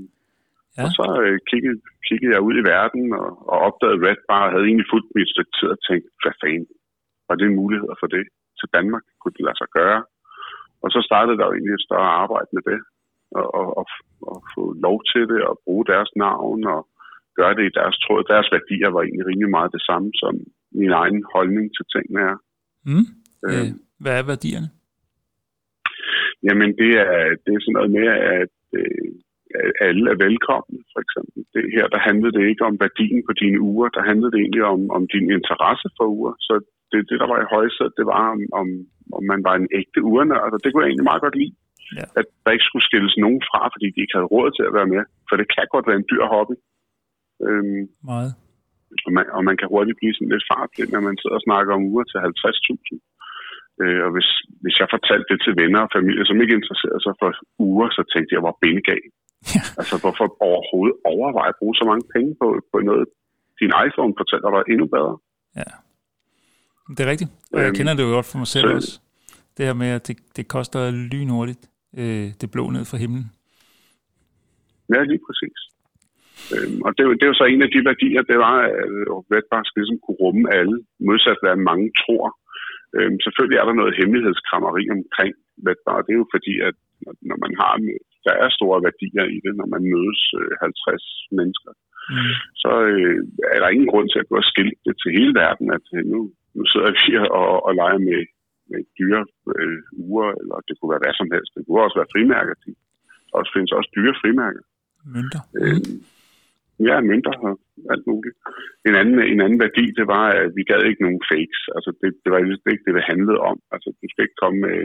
Ja. 0.77 0.83
Og 0.83 0.89
så 0.97 1.05
øh, 1.25 1.37
kiggede, 1.49 1.77
kiggede 2.07 2.33
jeg 2.35 2.45
ud 2.47 2.55
i 2.61 2.67
verden 2.73 3.03
og, 3.21 3.29
og 3.51 3.57
opdagede 3.67 4.03
Red 4.07 4.21
Bar 4.29 4.45
og 4.45 4.51
havde 4.53 4.67
egentlig 4.69 4.91
fuldt 4.93 5.09
mit 5.17 5.31
stykke 5.33 5.53
tid 5.57 5.67
og 5.75 5.79
tænkt, 5.87 6.07
hvad 6.21 6.35
fanden, 6.41 6.75
var 7.27 7.35
det 7.35 7.45
en 7.47 7.59
mulighed 7.61 7.91
for 8.01 8.07
det 8.15 8.23
til 8.59 8.67
Danmark? 8.77 9.05
Kunne 9.19 9.35
det 9.37 9.45
lade 9.47 9.59
sig 9.61 9.69
gøre? 9.79 10.01
Og 10.83 10.89
så 10.93 10.99
startede 11.09 11.37
der 11.37 11.45
jo 11.47 11.53
egentlig 11.53 11.75
et 11.75 11.87
større 11.87 12.11
arbejde 12.23 12.49
med 12.55 12.63
det, 12.69 12.79
og, 13.39 13.47
og, 13.59 13.67
og, 13.79 13.85
og 14.31 14.37
få 14.53 14.63
lov 14.87 14.97
til 15.11 15.23
det, 15.31 15.41
og 15.49 15.53
bruge 15.65 15.85
deres 15.93 16.11
navn, 16.25 16.59
og 16.73 16.81
gøre 17.39 17.53
det 17.57 17.65
i 17.67 17.75
deres 17.79 17.97
tråd. 18.03 18.21
Deres 18.33 18.47
værdier 18.55 18.89
var 18.95 19.01
egentlig 19.01 19.27
rimelig 19.29 19.51
meget 19.57 19.75
det 19.77 19.83
samme, 19.89 20.09
som 20.21 20.33
min 20.81 20.91
egen 21.01 21.21
holdning 21.33 21.65
til 21.75 21.85
tingene 21.93 22.21
er. 22.31 22.37
Mm. 22.89 23.07
Øh, 23.45 23.67
hvad 24.03 24.13
er 24.19 24.25
værdierne? 24.31 24.69
Jamen, 26.47 26.69
det 26.81 26.91
er, 27.05 27.13
det 27.43 27.51
er 27.53 27.61
sådan 27.61 27.77
noget 27.77 27.91
med, 27.99 28.07
at 28.41 28.55
øh, 28.79 29.11
alle 29.87 30.05
er 30.13 30.17
velkomne, 30.25 30.79
for 30.93 30.99
eksempel. 31.05 31.39
Det 31.55 31.63
her, 31.75 31.85
der 31.93 31.99
handlede 32.07 32.33
det 32.37 32.43
ikke 32.51 32.65
om 32.69 32.75
værdien 32.83 33.21
på 33.27 33.33
dine 33.41 33.59
uger, 33.71 33.87
der 33.95 34.07
handlede 34.09 34.31
det 34.33 34.39
egentlig 34.41 34.65
om, 34.75 34.81
om 34.97 35.03
din 35.13 35.27
interesse 35.37 35.87
for 35.97 36.05
uger. 36.17 36.33
Så 36.47 36.53
det, 36.91 36.99
det 37.09 37.17
der 37.21 37.27
var 37.33 37.39
i 37.41 37.51
højsæt, 37.55 37.97
det 37.99 38.05
var, 38.13 38.23
om, 38.35 38.41
om, 38.61 38.67
om 39.17 39.23
man 39.31 39.41
var 39.47 39.55
en 39.57 39.69
ægte 39.79 39.99
urnørd, 40.11 40.51
og 40.55 40.59
det 40.61 40.69
kunne 40.69 40.83
jeg 40.83 40.89
egentlig 40.89 41.11
meget 41.11 41.25
godt 41.25 41.37
lide. 41.41 41.55
Ja. 41.99 42.05
At 42.19 42.27
der 42.43 42.51
ikke 42.55 42.69
skulle 42.69 42.87
skilles 42.89 43.15
nogen 43.23 43.41
fra, 43.49 43.61
fordi 43.73 43.87
de 43.93 44.01
ikke 44.01 44.15
havde 44.17 44.31
råd 44.35 44.49
til 44.57 44.65
at 44.69 44.75
være 44.77 44.91
med. 44.93 45.03
For 45.27 45.35
det 45.39 45.47
kan 45.53 45.73
godt 45.75 45.87
være 45.89 45.99
en 46.01 46.09
dyr 46.11 46.25
hobby. 46.33 46.55
Øhm, 47.47 47.83
meget. 48.11 48.31
Og 49.05 49.11
man, 49.17 49.25
og 49.37 49.41
man 49.49 49.57
kan 49.57 49.71
hurtigt 49.73 49.99
blive 49.99 50.13
sådan 50.15 50.33
lidt 50.33 50.49
fartblind, 50.51 50.91
når 50.93 51.03
man 51.07 51.17
sidder 51.17 51.37
og 51.39 51.45
snakker 51.47 51.71
om 51.73 51.87
uger 51.91 52.05
til 52.07 52.17
50.000. 52.17 52.97
Øh, 53.81 54.01
og 54.05 54.11
hvis, 54.15 54.29
hvis 54.63 54.75
jeg 54.81 54.87
fortalte 54.95 55.27
det 55.31 55.39
til 55.41 55.53
venner 55.61 55.81
og 55.85 55.93
familie, 55.97 56.25
som 56.25 56.41
ikke 56.41 56.57
interesserede 56.59 57.01
sig 57.05 57.15
for 57.21 57.29
uger, 57.69 57.87
så 57.97 58.01
tænkte 58.11 58.29
jeg, 58.31 58.37
at 58.37 58.39
jeg 58.39 58.47
var 58.49 58.61
benegal. 58.65 59.05
Ja. 59.55 59.63
Altså, 59.79 59.95
hvorfor 60.03 60.25
overhovedet 60.49 60.95
overveje 61.13 61.51
at 61.53 61.59
bruge 61.59 61.75
så 61.79 61.85
mange 61.91 62.05
penge 62.15 62.31
på, 62.41 62.47
på 62.71 62.77
noget, 62.89 63.05
din 63.61 63.73
iPhone 63.87 64.13
fortæller 64.21 64.49
dig 64.55 64.63
endnu 64.71 64.85
bedre? 64.95 65.15
Ja. 65.61 65.71
Det 66.95 67.01
er 67.05 67.09
rigtigt. 67.13 67.31
Og 67.53 67.59
jeg 67.59 67.67
øhm, 67.67 67.77
kender 67.77 67.93
det 67.93 68.03
jo 68.03 68.11
godt 68.17 68.27
for 68.31 68.37
mig 68.43 68.49
selv 68.55 68.67
så, 68.67 68.75
også. 68.75 68.93
Det 69.57 69.65
her 69.67 69.75
med, 69.83 69.89
at 69.97 70.07
det, 70.07 70.17
det 70.37 70.45
koster 70.55 70.81
lynhurtigt 71.11 71.63
øh, 71.99 72.27
det 72.41 72.47
blå 72.53 72.63
ned 72.75 72.83
fra 72.89 72.97
himlen. 73.03 73.25
Ja, 74.93 75.01
lige 75.11 75.23
præcis. 75.27 75.59
Øhm, 76.53 76.79
og 76.85 76.91
det, 76.95 77.01
det 77.17 77.23
er 77.23 77.31
jo 77.33 77.41
så 77.41 77.47
en 77.53 77.65
af 77.65 77.71
de 77.73 77.81
værdier, 77.89 78.21
det 78.31 78.37
var, 78.45 78.55
at 78.67 78.71
Redbar 79.33 79.61
skal 79.65 79.79
ligesom 79.81 79.99
kunne 80.03 80.21
rumme 80.23 80.43
alle, 80.59 80.77
modsat 81.07 81.39
hvad 81.41 81.55
mange 81.71 81.87
tror. 82.01 82.25
Øhm, 82.97 83.17
selvfølgelig 83.25 83.57
er 83.57 83.65
der 83.67 83.79
noget 83.81 83.97
hemmelighedskrammeri 83.99 84.83
omkring 84.95 85.33
Redbar, 85.67 85.95
og 85.99 86.03
det 86.05 86.11
er 86.13 86.21
jo 86.23 86.27
fordi, 86.35 86.53
at 86.67 86.75
når 87.29 87.37
man 87.45 87.53
har 87.61 87.73
der 88.27 88.33
er 88.43 88.49
store 88.57 88.79
værdier 88.87 89.25
i 89.35 89.37
det, 89.45 89.53
når 89.59 89.67
man 89.75 89.83
mødes 89.93 90.21
øh, 90.39 90.51
50 90.61 91.05
mennesker. 91.37 91.71
Mm. 92.13 92.33
Så 92.63 92.71
øh, 92.93 93.17
er 93.55 93.59
der 93.61 93.73
ingen 93.75 93.91
grund 93.91 94.07
til 94.09 94.19
at 94.21 94.29
gå 94.29 94.35
og 94.43 94.49
skilte 94.51 94.81
det 94.87 94.95
til 95.01 95.09
hele 95.17 95.33
verden, 95.43 95.67
at 95.77 95.85
øh, 95.97 96.03
nu, 96.13 96.19
nu 96.57 96.63
sidder 96.71 96.91
vi 96.95 97.01
her 97.13 97.25
og, 97.41 97.49
og 97.67 97.71
leger 97.81 98.01
med, 98.09 98.21
med 98.71 98.81
dyre 98.99 99.23
øh, 99.55 99.79
uger, 100.05 100.29
eller 100.41 100.57
det 100.67 100.73
kunne 100.75 100.93
være 100.93 101.03
hvad 101.03 101.15
som 101.17 101.31
helst. 101.35 101.51
Det 101.55 101.61
kunne 101.63 101.85
også 101.85 101.99
være 102.01 102.13
frimærker. 102.13 102.53
Der 102.63 102.73
også, 103.39 103.51
findes 103.55 103.71
også 103.79 103.91
dyre 103.97 104.15
frimærker. 104.21 104.63
Mønter. 105.13 105.41
Øh, 105.59 105.81
ja, 106.87 106.95
mønter 107.09 107.35
og 107.47 107.53
alt 107.93 108.05
muligt. 108.11 108.35
En 108.87 108.95
anden, 109.01 109.17
en 109.33 109.41
anden 109.45 109.59
værdi, 109.65 109.85
det 109.99 110.05
var, 110.15 110.25
at 110.41 110.49
vi 110.57 110.63
gad 110.71 110.81
ikke 110.85 111.05
nogen 111.05 111.21
fakes. 111.31 111.61
Altså, 111.75 111.89
det, 112.01 112.09
det 112.23 112.29
var 112.31 112.39
ikke 112.39 112.85
det, 112.85 112.95
det 112.97 113.09
handlede 113.11 113.39
om. 113.51 113.57
Altså, 113.73 113.89
du 113.99 114.05
skal 114.09 114.23
ikke 114.25 114.41
komme 114.43 114.59
med 114.67 114.77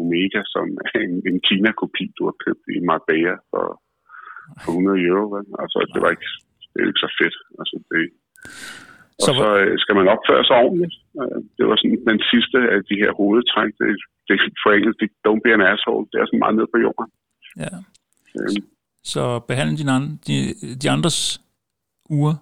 Omega, 0.00 0.40
som 0.54 0.66
er 0.84 0.98
en, 1.06 1.14
en 1.28 1.38
Kina-kopi, 1.46 2.04
du 2.18 2.22
har 2.28 2.36
købt 2.44 2.64
i 2.76 2.78
Marbella 2.88 3.34
for, 3.50 3.64
for 4.62 4.70
100 4.72 5.08
euro. 5.08 5.24
Vel? 5.34 5.46
Altså, 5.62 5.78
det 5.92 6.00
var 6.04 6.10
ikke, 6.16 6.30
det 6.70 6.78
er 6.80 6.88
ikke 6.90 7.06
så 7.06 7.12
fedt. 7.20 7.36
Altså, 7.60 7.74
det, 7.90 8.00
og 9.18 9.24
så, 9.26 9.32
så 9.40 9.48
øh, 9.62 9.74
skal 9.82 9.94
man 9.98 10.06
opføre 10.14 10.44
sig 10.48 10.56
ordentligt. 10.64 10.96
Øh, 11.20 11.38
det 11.56 11.64
var 11.68 11.76
sådan 11.80 11.98
den 12.12 12.20
sidste 12.32 12.58
af 12.74 12.80
de 12.90 12.96
her 13.02 13.10
hovedtræk. 13.20 13.70
Det, 13.80 13.88
det 14.28 14.34
for 14.62 14.70
engelsk, 14.76 14.98
det 15.02 15.10
don't 15.26 15.42
be 15.44 15.50
an 15.56 15.66
asshole. 15.72 16.06
Det 16.10 16.16
er 16.18 16.26
sådan 16.26 16.42
meget 16.44 16.56
ned 16.58 16.66
på 16.74 16.78
jorden. 16.86 17.08
Ja. 17.62 17.74
Øhm. 18.38 18.62
Så 19.12 19.22
behandle 19.50 19.76
de, 19.80 19.84
andre, 19.96 20.10
de, 20.26 20.36
de 20.82 20.86
andres 20.96 21.20
uger 22.16 22.36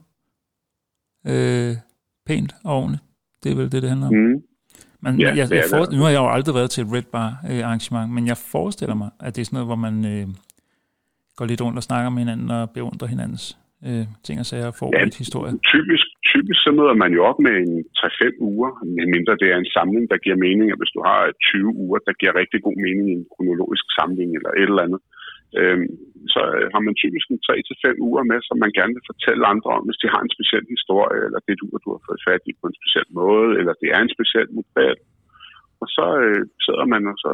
øh, 1.31 1.75
pænt 2.29 2.53
og 2.65 2.73
ordentligt. 2.81 3.05
Det 3.43 3.49
er 3.53 3.57
vel 3.61 3.73
det, 3.73 3.83
det 3.83 3.91
handler 3.93 4.09
om. 4.09 4.15
Mm. 4.15 4.37
Men 5.05 5.13
ja, 5.21 5.29
jeg, 5.39 5.47
jeg 5.51 5.65
for, 5.73 5.83
nu 5.97 6.03
har 6.05 6.13
jeg 6.17 6.23
jo 6.25 6.31
aldrig 6.37 6.55
været 6.59 6.71
til 6.71 6.83
et 6.85 6.93
Red 6.97 7.09
Bar 7.15 7.31
øh, 7.51 7.61
arrangement, 7.69 8.09
men 8.17 8.25
jeg 8.31 8.37
forestiller 8.55 8.97
mig, 9.03 9.11
at 9.27 9.31
det 9.35 9.41
er 9.41 9.47
sådan 9.49 9.57
noget, 9.59 9.71
hvor 9.73 9.81
man 9.87 9.97
øh, 10.13 10.27
går 11.39 11.47
lidt 11.51 11.63
rundt 11.65 11.79
og 11.81 11.87
snakker 11.91 12.09
med 12.11 12.21
hinanden 12.25 12.49
og 12.59 12.63
beundrer 12.77 13.09
hinandens 13.15 13.45
øh, 13.87 14.05
ting 14.27 14.37
og 14.43 14.47
sager 14.51 14.69
og 14.73 14.77
får 14.81 14.91
ja, 14.95 15.01
et 15.11 15.19
historie. 15.23 15.53
Typisk, 15.75 16.07
typisk 16.33 16.61
så 16.67 16.71
møder 16.79 16.95
man 17.03 17.11
jo 17.17 17.23
op 17.31 17.39
med 17.47 17.55
en 17.65 17.73
3-5 17.99 18.51
uger, 18.51 18.71
medmindre 18.99 19.41
det 19.43 19.49
er 19.55 19.59
en 19.65 19.73
samling, 19.77 20.05
der 20.13 20.19
giver 20.25 20.39
mening, 20.47 20.67
at 20.73 20.79
hvis 20.81 20.95
du 20.97 21.01
har 21.09 21.21
20 21.51 21.67
uger, 21.85 21.99
der 22.09 22.15
giver 22.21 22.33
rigtig 22.43 22.61
god 22.67 22.77
mening 22.87 23.07
i 23.13 23.17
en 23.21 23.27
kronologisk 23.35 23.87
samling 23.99 24.31
eller 24.37 24.51
et 24.61 24.71
eller 24.73 24.87
andet, 24.87 25.01
øh, 25.07 25.20
så 26.35 26.43
øh, 26.57 26.67
har 26.75 26.83
man 26.87 26.95
typisk 27.03 27.27
en 27.29 27.41
3-5 27.47 28.09
uger 28.09 28.25
med, 28.31 28.39
som 28.49 28.57
man 28.65 28.73
gerne 28.79 28.95
vil 28.97 29.11
fortælle 29.13 29.51
andre 29.53 29.71
om, 29.77 29.85
hvis 29.87 30.01
de 30.03 30.13
har 30.15 30.21
en 30.23 30.35
speciel 30.37 30.67
historie, 30.75 31.21
eller 31.27 31.41
det 31.47 31.55
du, 31.61 31.67
du 31.85 31.89
har 31.95 32.03
fået 32.09 32.25
fat 32.29 32.43
i 32.51 32.53
på 32.61 32.67
en 32.69 32.79
speciel 32.81 33.09
måde, 33.21 33.51
eller 33.61 33.75
det 33.83 33.89
er 33.97 34.01
en 34.03 34.15
speciel 34.17 34.49
model. 34.59 34.99
Og 35.83 35.89
så 35.97 36.07
øh, 36.25 36.43
sidder 36.65 36.87
man 36.95 37.03
og 37.13 37.17
så 37.25 37.33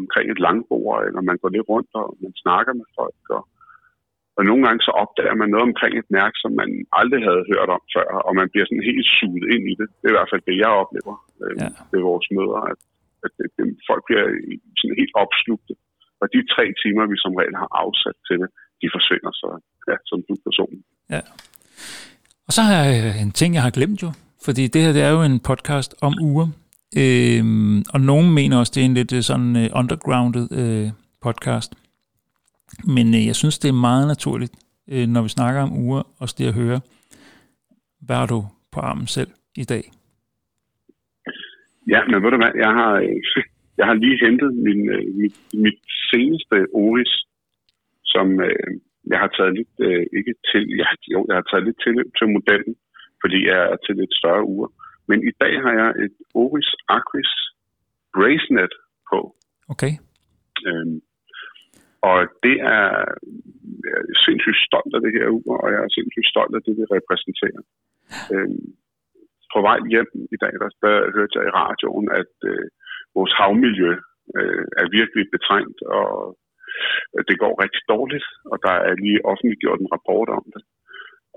omkring 0.00 0.26
et 0.30 0.44
langbord, 0.46 1.00
eller 1.06 1.20
man 1.30 1.38
går 1.42 1.50
lidt 1.52 1.68
rundt, 1.72 1.90
og 2.00 2.06
man 2.24 2.34
snakker 2.44 2.72
med 2.80 2.88
folk, 2.98 3.22
og, 3.36 3.42
og 4.36 4.42
nogle 4.48 4.62
gange 4.66 4.80
så 4.86 4.92
opdager 5.02 5.36
man 5.40 5.50
noget 5.50 5.68
omkring 5.70 5.92
et 5.96 6.10
mærke, 6.18 6.36
som 6.42 6.52
man 6.60 6.70
aldrig 7.00 7.20
havde 7.28 7.48
hørt 7.52 7.70
om 7.76 7.82
før, 7.94 8.08
og 8.26 8.32
man 8.40 8.50
bliver 8.52 8.66
sådan 8.66 8.90
helt 8.90 9.06
suget 9.16 9.44
ind 9.54 9.64
i 9.72 9.74
det. 9.80 9.88
Det 9.98 10.04
er 10.06 10.12
i 10.14 10.18
hvert 10.18 10.32
fald 10.32 10.44
det, 10.48 10.62
jeg 10.64 10.72
oplever 10.82 11.16
øh, 11.42 11.54
ja. 11.62 11.68
ved 11.92 12.00
vores 12.10 12.26
møder, 12.36 12.60
at, 12.72 12.80
at 13.24 13.30
det, 13.38 13.48
det, 13.56 13.64
folk 13.90 14.02
bliver 14.08 14.24
sådan 14.78 15.00
helt 15.00 15.14
opslugte 15.22 15.74
og 16.20 16.26
de 16.34 16.40
tre 16.54 16.64
timer, 16.82 17.02
vi 17.12 17.16
som 17.24 17.32
regel 17.40 17.56
har 17.62 17.70
afsat 17.84 18.16
til 18.26 18.36
det, 18.42 18.48
de 18.82 18.88
forsvinder 18.96 19.32
så 19.40 19.48
ja, 19.90 19.96
som 20.10 20.18
du 20.28 20.34
person. 20.46 20.74
Ja. 21.14 21.20
Og 22.46 22.52
så 22.56 22.60
har 22.62 22.74
jeg 22.84 23.22
en 23.22 23.32
ting, 23.40 23.54
jeg 23.54 23.62
har 23.62 23.70
glemt 23.78 24.02
jo, 24.02 24.10
fordi 24.44 24.66
det 24.66 24.82
her 24.82 24.92
det 24.92 25.02
er 25.02 25.10
jo 25.16 25.22
en 25.22 25.40
podcast 25.40 25.94
om 26.02 26.12
uger, 26.30 26.48
øhm, 27.02 27.78
og 27.94 28.00
nogen 28.00 28.34
mener 28.34 28.58
også, 28.58 28.72
det 28.74 28.80
er 28.80 28.84
en 28.84 28.94
lidt 28.94 29.12
øh, 29.12 29.22
sådan 29.22 29.56
uh, 29.56 29.80
undergrounded 29.80 30.46
uh, 30.62 30.90
podcast. 31.22 31.70
Men 32.96 33.06
uh, 33.06 33.26
jeg 33.26 33.36
synes, 33.36 33.58
det 33.58 33.68
er 33.68 33.82
meget 33.88 34.06
naturligt, 34.06 34.52
uh, 34.92 35.06
når 35.14 35.22
vi 35.22 35.28
snakker 35.28 35.60
om 35.62 35.78
uger, 35.78 36.02
også 36.18 36.34
det 36.38 36.46
at 36.48 36.54
høre, 36.54 36.80
hvad 38.00 38.16
er 38.16 38.26
du 38.26 38.44
på 38.72 38.80
armen 38.80 39.06
selv 39.06 39.30
i 39.56 39.64
dag? 39.64 39.84
Ja, 41.92 42.00
men 42.08 42.22
ved 42.22 42.30
du 42.30 42.36
hvad, 42.36 42.52
jeg 42.64 42.72
har, 42.80 42.92
jeg 43.78 43.86
har 43.86 43.94
lige 43.94 44.18
hentet 44.24 44.50
min, 44.66 44.80
øh, 44.94 45.04
mit, 45.20 45.36
mit 45.64 45.80
seneste 46.10 46.56
Oris 46.72 47.12
som 48.16 48.26
øh, 48.48 48.72
jeg 49.12 49.18
har 49.22 49.30
taget 49.36 49.52
lidt, 49.58 49.74
øh, 49.86 50.04
ikke 50.18 50.34
til, 50.50 50.62
jeg, 50.80 50.86
jo, 51.14 51.20
jeg 51.28 51.36
har 51.40 51.46
taget 51.50 51.64
lidt 51.66 51.78
til, 51.84 51.94
til 52.18 52.26
modellen, 52.36 52.74
fordi 53.22 53.38
jeg 53.50 53.60
er 53.72 53.76
til 53.84 53.94
lidt 54.00 54.14
større 54.20 54.44
uger. 54.54 54.70
Men 55.08 55.18
i 55.30 55.32
dag 55.42 55.54
har 55.64 55.72
jeg 55.80 55.90
et 56.04 56.16
Oris 56.42 56.70
Aquis 56.98 57.32
Bracenet 58.14 58.74
på. 59.10 59.18
Okay. 59.72 59.92
Øhm, 60.66 60.98
og 62.10 62.18
det 62.44 62.56
er, 62.76 62.86
jeg 63.86 63.94
er 64.00 64.04
sindssygt 64.26 64.60
stolt 64.68 64.92
af 64.96 65.00
det 65.04 65.12
her 65.16 65.26
ur, 65.38 65.56
og 65.62 65.68
jeg 65.74 65.80
er 65.84 65.90
sindssygt 65.96 66.28
stolt 66.34 66.54
af 66.56 66.62
det, 66.66 66.74
det 66.80 66.88
repræsenterer. 66.96 67.62
Øhm, 68.34 68.66
på 69.52 69.58
vej 69.68 69.78
hjem 69.92 70.10
i 70.34 70.38
dag, 70.44 70.54
der, 70.62 70.68
der 70.84 70.94
hørte 71.16 71.36
jeg 71.38 71.44
i 71.46 71.56
radioen, 71.60 72.08
at 72.20 72.34
øh, 72.52 72.66
vores 73.18 73.32
havmiljø 73.40 73.92
øh, 74.38 74.64
er 74.80 74.94
virkelig 74.98 75.24
betrængt, 75.36 75.78
og 75.98 76.10
det 77.28 77.36
går 77.42 77.62
rigtig 77.64 77.82
dårligt, 77.94 78.26
og 78.52 78.56
der 78.66 78.76
er 78.88 78.94
lige 79.04 79.24
offentliggjort 79.30 79.80
en 79.80 79.92
rapport 79.94 80.28
om 80.38 80.44
det. 80.54 80.62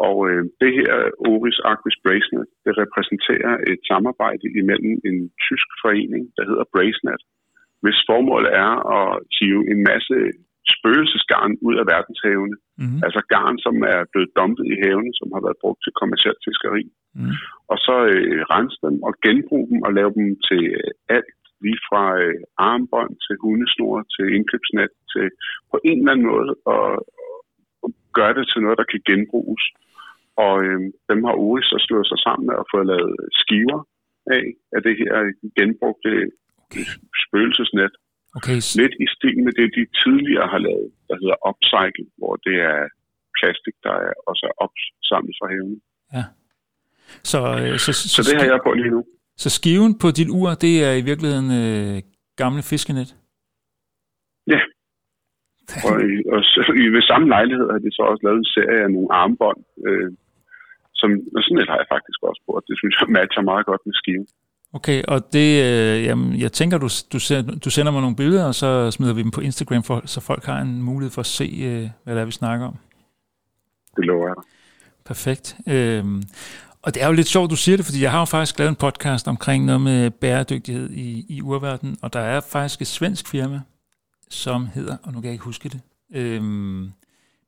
Og 0.08 0.18
øh, 0.30 0.44
det 0.62 0.72
her 0.80 0.94
Oris 1.30 1.60
Aquis 1.72 1.98
Bracenet, 2.06 2.48
det 2.66 2.74
repræsenterer 2.84 3.54
et 3.72 3.82
samarbejde 3.92 4.46
imellem 4.62 4.94
en 5.10 5.18
tysk 5.48 5.70
forening, 5.84 6.24
der 6.38 6.44
hedder 6.50 6.72
Bracenet, 6.76 7.22
hvis 7.84 8.00
formål 8.10 8.46
er 8.66 8.72
at 9.00 9.10
hive 9.38 9.62
en 9.74 9.80
masse 9.92 10.16
spøgelsesgarn 10.74 11.54
ud 11.68 11.76
af 11.82 11.86
verdenshavene. 11.94 12.58
Mm. 12.82 13.00
Altså 13.06 13.22
garn, 13.34 13.58
som 13.66 13.76
er 13.96 14.02
blevet 14.12 14.30
dumpet 14.38 14.66
i 14.74 14.76
havene, 14.86 15.14
som 15.20 15.28
har 15.36 15.42
været 15.46 15.62
brugt 15.64 15.82
til 15.84 15.94
kommersielt 16.02 16.42
fiskeri. 16.48 16.84
Mm. 17.20 17.34
Og 17.72 17.78
så 17.86 17.96
øh, 18.14 18.42
rense 18.54 18.78
dem 18.86 18.96
og 19.08 19.14
genbruge 19.26 19.68
dem 19.72 19.80
og 19.88 19.92
lave 20.00 20.12
dem 20.18 20.28
til 20.48 20.62
øh, 20.80 20.92
alt, 21.16 21.34
lige 21.66 21.82
fra 21.90 22.04
øh, 22.24 22.42
armbånd 22.68 23.14
til 23.26 23.36
hundesnor 23.44 23.96
til 24.16 24.26
indkøbsnet 24.36 24.92
til 25.14 25.26
på 25.72 25.78
en 25.90 26.00
eller 26.00 26.12
anden 26.12 26.30
måde 26.34 26.52
og, 26.76 26.88
og 27.84 27.90
gøre 28.18 28.34
det 28.38 28.46
til 28.52 28.62
noget, 28.62 28.78
der 28.82 28.92
kan 28.92 29.02
genbruges. 29.10 29.64
Og 30.46 30.56
øh, 30.66 30.80
dem 31.10 31.20
har 31.28 31.36
Uri 31.44 31.62
så 31.72 31.78
slået 31.88 32.08
sig 32.12 32.20
sammen 32.26 32.46
med 32.50 32.56
at 32.62 32.70
få 32.74 32.80
lavet 32.92 33.16
skiver 33.42 33.80
af, 34.36 34.44
af 34.76 34.82
det 34.86 34.96
her 35.02 35.14
genbrugte 35.58 36.14
okay. 36.64 36.86
spøgelsesnet. 37.24 37.94
Okay. 38.38 38.58
Lidt 38.82 38.96
i 39.06 39.08
stil 39.16 39.38
med 39.46 39.54
det, 39.60 39.68
de 39.80 39.86
tidligere 40.02 40.48
har 40.54 40.62
lavet, 40.68 40.90
der 41.10 41.16
hedder 41.22 41.38
upcycle, 41.50 42.08
hvor 42.20 42.34
det 42.46 42.56
er 42.72 42.82
plastik, 43.38 43.76
der 43.86 43.96
er 44.06 44.14
også 44.30 44.44
er 44.50 44.56
opsamlet 44.66 45.36
fra 45.40 45.48
haven. 45.54 45.78
Ja. 46.16 46.24
Så, 47.32 47.40
øh, 47.62 47.76
så, 47.84 47.90
så, 48.00 48.06
så 48.16 48.22
det 48.28 48.36
har 48.42 48.48
jeg 48.54 48.60
på 48.68 48.72
lige 48.82 48.94
nu. 48.96 49.02
Så 49.44 49.50
skiven 49.50 49.92
på 50.02 50.08
dit 50.18 50.30
ur, 50.40 50.50
det 50.66 50.74
er 50.88 50.94
i 51.02 51.04
virkeligheden 51.10 51.50
øh, 51.62 52.02
gamle 52.42 52.62
fiskenet? 52.72 53.10
Ja. 54.54 54.62
Og, 55.88 55.96
i, 56.12 56.14
og 56.34 56.42
så, 56.52 56.60
i, 56.84 56.86
ved 56.96 57.04
samme 57.12 57.28
lejlighed 57.36 57.68
har 57.72 57.80
de 57.86 57.92
så 57.98 58.02
også 58.12 58.24
lavet 58.28 58.40
en 58.40 58.54
serie 58.56 58.82
af 58.86 58.92
nogle 58.96 59.10
armbånd, 59.22 59.62
øh, 59.88 60.12
som, 61.00 61.10
og 61.36 61.42
sådan 61.44 61.62
et 61.62 61.70
har 61.72 61.80
jeg 61.82 61.90
faktisk 61.96 62.20
også 62.30 62.42
på, 62.46 62.52
og 62.58 62.64
det 62.68 62.76
synes 62.80 62.96
jeg 63.00 63.08
matcher 63.18 63.44
meget 63.52 63.66
godt 63.66 63.82
med 63.86 63.94
skiven. 64.02 64.28
Okay, 64.74 65.00
og 65.14 65.20
det, 65.34 65.50
øh, 65.68 65.96
jamen, 66.08 66.40
jeg 66.40 66.52
tænker, 66.52 66.78
du, 66.78 66.90
du, 67.14 67.20
sender, 67.28 67.56
du 67.66 67.70
sender 67.70 67.92
mig 67.92 68.02
nogle 68.02 68.20
billeder, 68.22 68.46
og 68.48 68.56
så 68.56 68.92
smider 68.92 69.14
vi 69.14 69.24
dem 69.24 69.32
på 69.32 69.42
Instagram, 69.42 69.84
for, 69.84 70.02
så 70.06 70.20
folk 70.22 70.44
har 70.46 70.60
en 70.62 70.84
mulighed 70.90 71.12
for 71.12 71.22
at 71.28 71.32
se, 71.40 71.48
øh, 71.70 71.86
hvad 72.04 72.16
det 72.16 72.22
er, 72.22 72.26
vi 72.26 72.32
snakker 72.32 72.66
om. 72.66 72.76
Det 73.98 74.06
lover 74.06 74.28
jeg 74.28 74.36
dig. 74.40 74.46
Perfekt. 75.10 75.46
Øhm, 75.74 76.22
og 76.82 76.94
det 76.94 77.04
er 77.04 77.08
jo 77.08 77.14
lidt 77.14 77.28
sjovt, 77.28 77.52
du 77.52 77.56
siger 77.56 77.78
det, 77.78 77.86
fordi 77.86 78.02
jeg 78.02 78.12
har 78.12 78.20
jo 78.20 78.26
faktisk 78.26 78.60
lavet 78.60 78.70
en 78.70 78.76
podcast 78.76 79.28
omkring 79.28 79.66
noget 79.66 79.82
med 79.82 80.12
bæredygtighed 80.12 80.90
i, 80.90 81.26
i 81.30 81.42
urverdenen, 81.42 81.98
og 82.02 82.14
der 82.14 82.20
er 82.20 82.40
faktisk 82.40 82.82
et 82.82 82.88
svensk 82.88 83.28
firma, 83.28 83.62
som 84.30 84.68
hedder, 84.68 84.98
og 85.04 85.14
nu 85.14 85.22
kan 85.22 85.26
jeg 85.26 85.34
ikke 85.34 85.46
huske 85.46 85.70
det, 85.70 85.82
øhm, 86.14 86.92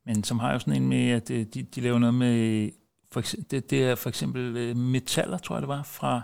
men 0.06 0.24
som 0.24 0.40
har 0.40 0.54
jo 0.54 0.60
sådan 0.60 0.76
en 0.76 0.90
med, 0.90 1.10
at 1.10 1.32
øh, 1.32 1.46
de, 1.54 1.64
de 1.64 1.82
laver 1.82 2.00
noget 2.00 2.14
med, 2.14 2.70
for 3.12 3.20
eksempel, 3.20 3.52
det, 3.52 3.70
det 3.70 3.84
er 3.84 3.96
for 3.96 4.10
eksempel 4.10 4.58
øh, 4.58 4.78
metaller, 4.78 5.38
tror 5.38 5.56
jeg 5.56 5.62
det 5.62 5.68
var, 5.68 5.84
fra 5.84 6.22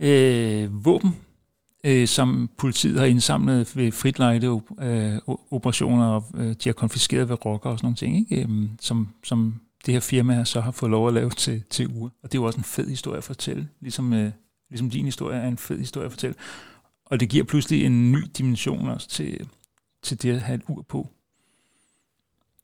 øh, 0.00 0.84
våben, 0.84 1.16
øh, 1.84 2.08
som 2.08 2.50
politiet 2.58 2.98
har 2.98 3.06
indsamlet 3.06 3.76
ved 3.76 3.92
fritlejde 3.92 4.60
øh, 4.80 5.18
operationer, 5.50 6.06
og 6.06 6.24
øh, 6.34 6.48
de 6.48 6.68
har 6.68 6.72
konfiskeret 6.72 7.28
ved 7.28 7.46
rocker 7.46 7.70
og 7.70 7.78
sådan 7.78 7.86
nogle 7.86 7.96
ting, 7.96 8.16
ikke? 8.16 8.42
Øhm, 8.42 8.70
som, 8.80 9.08
som 9.24 9.60
det 9.84 9.94
her 9.94 10.02
firma 10.10 10.32
her 10.38 10.44
så 10.44 10.60
har 10.60 10.74
fået 10.80 10.90
lov 10.96 11.04
at 11.08 11.14
lave 11.14 11.30
til, 11.44 11.56
til 11.74 11.84
uge. 11.96 12.10
Og 12.22 12.26
det 12.28 12.34
er 12.34 12.42
jo 12.42 12.46
også 12.46 12.60
en 12.64 12.72
fed 12.76 12.88
historie 12.96 13.18
at 13.18 13.30
fortælle, 13.32 13.64
ligesom, 13.80 14.06
øh, 14.20 14.30
ligesom 14.70 14.90
din 14.90 15.04
historie 15.04 15.36
er 15.44 15.48
en 15.48 15.62
fed 15.68 15.78
historie 15.86 16.06
at 16.06 16.12
fortælle. 16.16 16.36
Og 17.10 17.14
det 17.20 17.30
giver 17.32 17.44
pludselig 17.50 17.78
en 17.86 18.12
ny 18.12 18.22
dimension 18.38 18.88
også 18.94 19.08
til, 19.08 19.30
til 20.06 20.22
det 20.22 20.30
at 20.36 20.42
have 20.46 20.58
et 20.60 20.66
ur 20.68 20.82
på. 20.94 21.00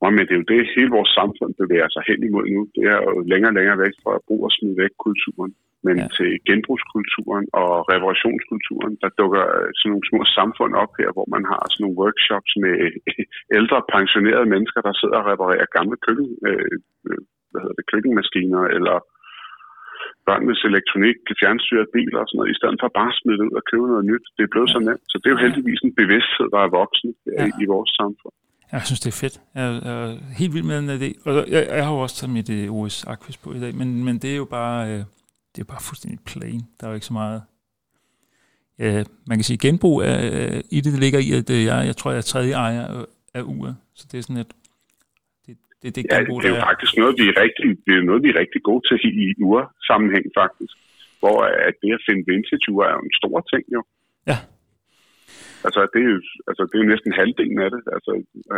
Ja, 0.03 0.09
men 0.11 0.23
det 0.27 0.33
er 0.35 0.41
jo 0.43 0.51
det, 0.55 0.73
hele 0.77 0.91
vores 0.99 1.13
samfund 1.21 1.53
bevæger 1.63 1.89
sig 1.95 2.03
hen 2.09 2.21
imod 2.29 2.47
nu. 2.57 2.63
Det 2.77 2.85
er 2.93 2.99
jo 3.07 3.13
længere 3.33 3.51
og 3.53 3.57
længere 3.59 3.79
væk 3.85 3.95
fra 4.03 4.13
at 4.19 4.25
bruge 4.27 4.45
og 4.49 4.53
smide 4.57 4.77
væk 4.83 4.93
kulturen 5.07 5.53
men 5.87 5.97
ja. 5.99 6.09
til 6.16 6.31
genbrugskulturen 6.49 7.47
og 7.62 7.71
reparationskulturen. 7.93 8.93
Der 9.02 9.11
dukker 9.21 9.45
sådan 9.78 9.90
nogle 9.93 10.09
små 10.11 10.21
samfund 10.38 10.73
op 10.83 10.93
her, 11.00 11.11
hvor 11.16 11.26
man 11.35 11.45
har 11.50 11.62
sådan 11.64 11.83
nogle 11.85 12.00
workshops 12.02 12.52
med 12.64 12.76
ældre 13.59 13.78
pensionerede 13.95 14.49
mennesker, 14.55 14.81
der 14.88 14.95
sidder 15.00 15.19
og 15.21 15.28
reparerer 15.33 15.75
gamle 15.76 15.97
køkken, 16.07 16.28
øh, 16.49 16.76
øh 17.09 17.21
hvad 17.50 17.61
hedder 17.62 17.78
det, 17.81 17.90
køkkenmaskiner 17.93 18.62
eller 18.76 18.97
børnenes 20.28 20.62
elektronik, 20.71 21.16
fjernstyrede 21.40 21.93
biler 21.97 22.21
og 22.23 22.26
sådan 22.28 22.38
noget, 22.38 22.52
i 22.55 22.59
stedet 22.61 22.78
for 22.83 22.88
bare 23.00 23.12
at 23.14 23.19
smide 23.21 23.45
ud 23.47 23.55
og 23.61 23.64
købe 23.71 23.87
noget 23.93 24.07
nyt. 24.12 24.25
Det 24.37 24.43
er 24.45 24.52
blevet 24.55 24.71
ja. 24.71 24.75
så 24.75 24.81
nemt. 24.88 25.05
Så 25.11 25.16
det 25.19 25.26
er 25.28 25.35
jo 25.37 25.45
heldigvis 25.47 25.81
en 25.87 25.95
bevidsthed, 26.00 26.47
der 26.55 26.61
er 26.66 26.71
voksen 26.81 27.11
ja. 27.38 27.45
i 27.62 27.64
vores 27.75 27.90
samfund. 28.00 28.35
Jeg 28.73 28.83
synes, 28.88 29.00
det 29.05 29.11
er 29.14 29.19
fedt. 29.25 29.37
Jeg 29.55 29.66
er 29.93 30.02
helt 30.38 30.52
vild 30.55 30.66
med 30.71 30.76
den 30.78 30.88
idé. 30.99 31.11
Og 31.26 31.33
jeg, 31.55 31.62
jeg 31.78 31.85
har 31.87 31.93
jo 31.97 32.00
også 32.07 32.16
taget 32.16 32.37
mit 32.38 32.50
øh, 32.59 32.76
OS 32.78 32.97
Aquis 33.12 33.38
på 33.43 33.49
i 33.59 33.61
dag, 33.64 33.73
men, 33.81 33.88
men 34.07 34.14
det 34.23 34.31
er 34.35 34.38
jo 34.43 34.49
bare... 34.59 34.78
Øh, 34.93 35.02
det 35.57 35.63
er 35.63 35.73
bare 35.75 35.89
fuldstændig 35.89 36.21
plain. 36.33 36.61
Der 36.77 36.83
er 36.87 36.91
jo 36.91 36.99
ikke 36.99 37.11
så 37.13 37.19
meget... 37.23 37.43
Ja, 38.79 39.05
man 39.31 39.37
kan 39.39 39.49
sige, 39.51 39.65
genbrug 39.67 39.97
er, 40.11 40.19
i 40.77 40.79
det, 40.85 40.91
det 40.95 41.01
ligger 41.05 41.21
i, 41.27 41.29
at 41.41 41.51
jeg, 41.71 41.79
jeg 41.91 41.97
tror, 41.97 42.11
jeg 42.11 42.23
er 42.25 42.31
tredje 42.33 42.55
ejer 42.67 42.85
af 43.39 43.43
uret. 43.55 43.77
Så 43.99 44.05
det 44.11 44.17
er 44.19 44.25
sådan 44.27 44.43
et... 44.45 44.53
Det, 45.47 45.55
det, 45.83 45.89
det, 45.97 46.03
ja, 46.05 46.17
genbrug, 46.17 46.39
det 46.43 46.49
er 46.49 46.55
jo 46.57 46.63
er. 46.63 46.71
faktisk 46.71 46.93
noget, 47.03 47.15
vi 47.21 47.27
er 47.33 47.37
rigtig, 47.45 47.67
det 47.87 47.95
er 47.99 48.05
noget, 48.11 48.23
vi 48.25 48.31
er 48.33 48.39
rigtig 48.43 48.61
gode 48.69 48.83
til 48.89 48.97
i 49.25 49.27
ur-sammenhæng, 49.49 50.27
faktisk. 50.43 50.75
Hvor 51.21 51.37
at 51.69 51.75
det 51.83 51.93
at 51.99 52.05
finde 52.07 52.23
vintage 52.31 52.67
ur 52.73 52.83
er 52.89 52.95
jo 52.99 53.03
en 53.09 53.19
stor 53.21 53.37
ting, 53.53 53.65
jo. 53.77 53.81
Ja. 54.31 54.39
Altså 55.67 55.81
det, 55.93 56.01
er 56.07 56.11
jo, 56.15 56.21
altså, 56.51 56.63
det 56.69 56.75
er 56.75 56.83
jo 56.85 56.93
næsten 56.93 57.13
halvdelen 57.21 57.59
af 57.67 57.71
det. 57.75 57.83
Altså, 57.97 58.11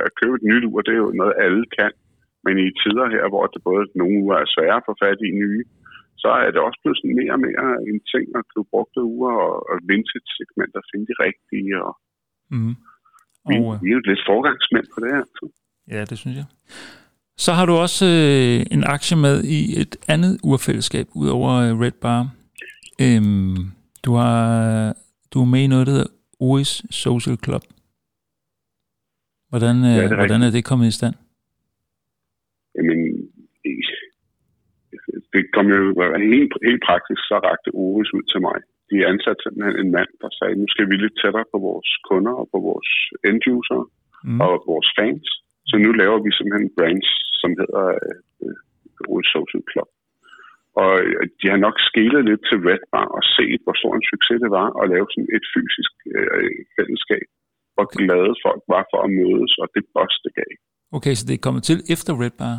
at 0.07 0.11
købe 0.21 0.35
et 0.38 0.45
nyt 0.50 0.64
ur, 0.71 0.81
det 0.87 0.95
er 0.95 1.02
jo 1.07 1.11
noget, 1.21 1.35
alle 1.45 1.64
kan. 1.78 1.93
Men 2.45 2.55
i 2.64 2.67
tider 2.83 3.07
her, 3.14 3.25
hvor 3.33 3.45
det 3.52 3.61
både 3.69 3.85
nogle 4.00 4.17
uger 4.25 4.37
er 4.38 4.52
svære 4.55 4.81
at 4.81 4.87
få 4.88 4.95
fat 5.05 5.21
i 5.28 5.31
nye, 5.43 5.64
så 6.22 6.28
er 6.44 6.50
det 6.54 6.60
også 6.66 6.78
pludselig 6.84 7.12
mere 7.20 7.32
og 7.37 7.42
mere 7.48 7.66
en 7.90 8.00
ting 8.12 8.25
at 8.38 8.44
købe 8.52 8.68
brugte 8.72 9.00
uger 9.14 9.34
og, 9.46 9.54
og 9.70 9.76
vintage-segmenter, 9.90 10.80
finde 10.90 11.06
de 11.10 11.16
rigtige. 11.26 11.72
Og 11.87 11.92
mm. 12.54 12.75
vi, 13.48 13.54
og, 13.58 13.78
vi 13.82 13.88
er 13.90 13.96
jo 13.98 14.02
lidt 14.10 14.22
forgangsmænd 14.32 14.87
på 14.94 14.98
det 15.04 15.10
her. 15.16 15.25
Så. 15.38 15.44
Ja, 15.94 16.00
det 16.10 16.16
synes 16.22 16.37
jeg. 16.40 16.48
Så 17.44 17.50
har 17.52 17.66
du 17.66 17.72
også 17.72 18.04
øh, 18.06 18.66
en 18.75 18.82
aktie 18.96 19.16
med 19.26 19.37
i 19.58 19.80
et 19.82 19.94
andet 20.14 20.32
urfællesskab, 20.50 21.06
udover 21.22 21.50
øh, 21.64 21.80
Red 21.82 21.96
Bar. 22.04 22.22
Øhm, 23.04 23.56
du, 24.04 24.10
har, 24.20 24.38
du 25.32 25.37
er 25.40 25.48
med 25.54 25.62
i 25.62 25.66
noget, 25.66 25.87
der 25.87 25.92
hedder 25.92 26.12
OS 26.40 26.70
Social 26.90 27.37
Club. 27.44 27.62
Hvordan, 29.48 29.76
øh, 29.76 29.96
ja, 29.96 30.02
er 30.02 30.14
hvordan 30.14 30.42
er 30.42 30.50
det 30.50 30.64
kommet 30.64 30.87
i 30.87 30.90
stand? 30.98 31.14
Jamen, 32.76 33.28
det 35.32 35.42
kom 35.54 35.66
jo 35.76 35.80
helt, 36.32 36.52
helt 36.68 36.82
praktisk, 36.88 37.23
så 37.30 37.37
rakte 37.49 37.70
Oris 37.82 38.11
ud 38.16 38.25
til 38.32 38.40
mig. 38.49 38.58
De 38.90 39.06
ansatte 39.11 39.40
simpelthen 39.42 39.76
en 39.82 39.90
mand, 39.97 40.11
der 40.23 40.30
sagde, 40.38 40.61
nu 40.62 40.66
skal 40.75 40.87
vi 40.90 40.94
lidt 40.97 41.16
tættere 41.23 41.47
på 41.52 41.58
vores 41.68 41.90
kunder 42.08 42.35
og 42.40 42.47
på 42.52 42.58
vores 42.68 42.90
end-user 43.28 43.82
mm. 44.26 44.40
og 44.47 44.52
vores 44.73 44.88
fans. 44.99 45.26
Så 45.70 45.75
nu 45.85 45.90
laver 46.00 46.18
vi 46.25 46.30
simpelthen 46.32 46.66
en 46.68 46.76
branch, 46.78 47.11
som 47.40 47.50
hedder 47.61 47.87
uh, 48.44 49.11
Oris 49.11 49.30
Social 49.35 49.64
Club. 49.70 49.90
Og 50.82 50.92
øh, 51.06 51.23
de 51.40 51.47
har 51.52 51.61
nok 51.66 51.76
skelet 51.88 52.23
lidt 52.28 52.42
til 52.49 52.58
Red 52.68 52.85
Bar 52.92 53.08
og 53.18 53.23
set, 53.37 53.61
hvor 53.64 53.76
stor 53.80 53.92
en 53.94 54.11
succes 54.12 54.38
det 54.44 54.50
var 54.61 54.68
at 54.80 54.87
lave 54.94 55.06
sådan 55.12 55.30
et 55.37 55.44
fysisk 55.54 55.94
uh, 56.18 56.50
fællesskab. 56.76 57.26
Hvor 57.75 57.87
glade 57.97 58.32
folk 58.47 58.62
var 58.75 58.85
for 58.92 59.00
at 59.06 59.11
mødes, 59.20 59.52
og 59.62 59.66
det 59.75 59.85
boss, 59.94 60.14
det 60.25 60.32
gav. 60.38 60.52
Okay, 60.97 61.14
så 61.18 61.23
det 61.28 61.35
er 61.35 61.44
kommet 61.47 61.62
til 61.70 61.78
efter 61.94 62.12
Red 62.23 62.35
Bar? 62.40 62.56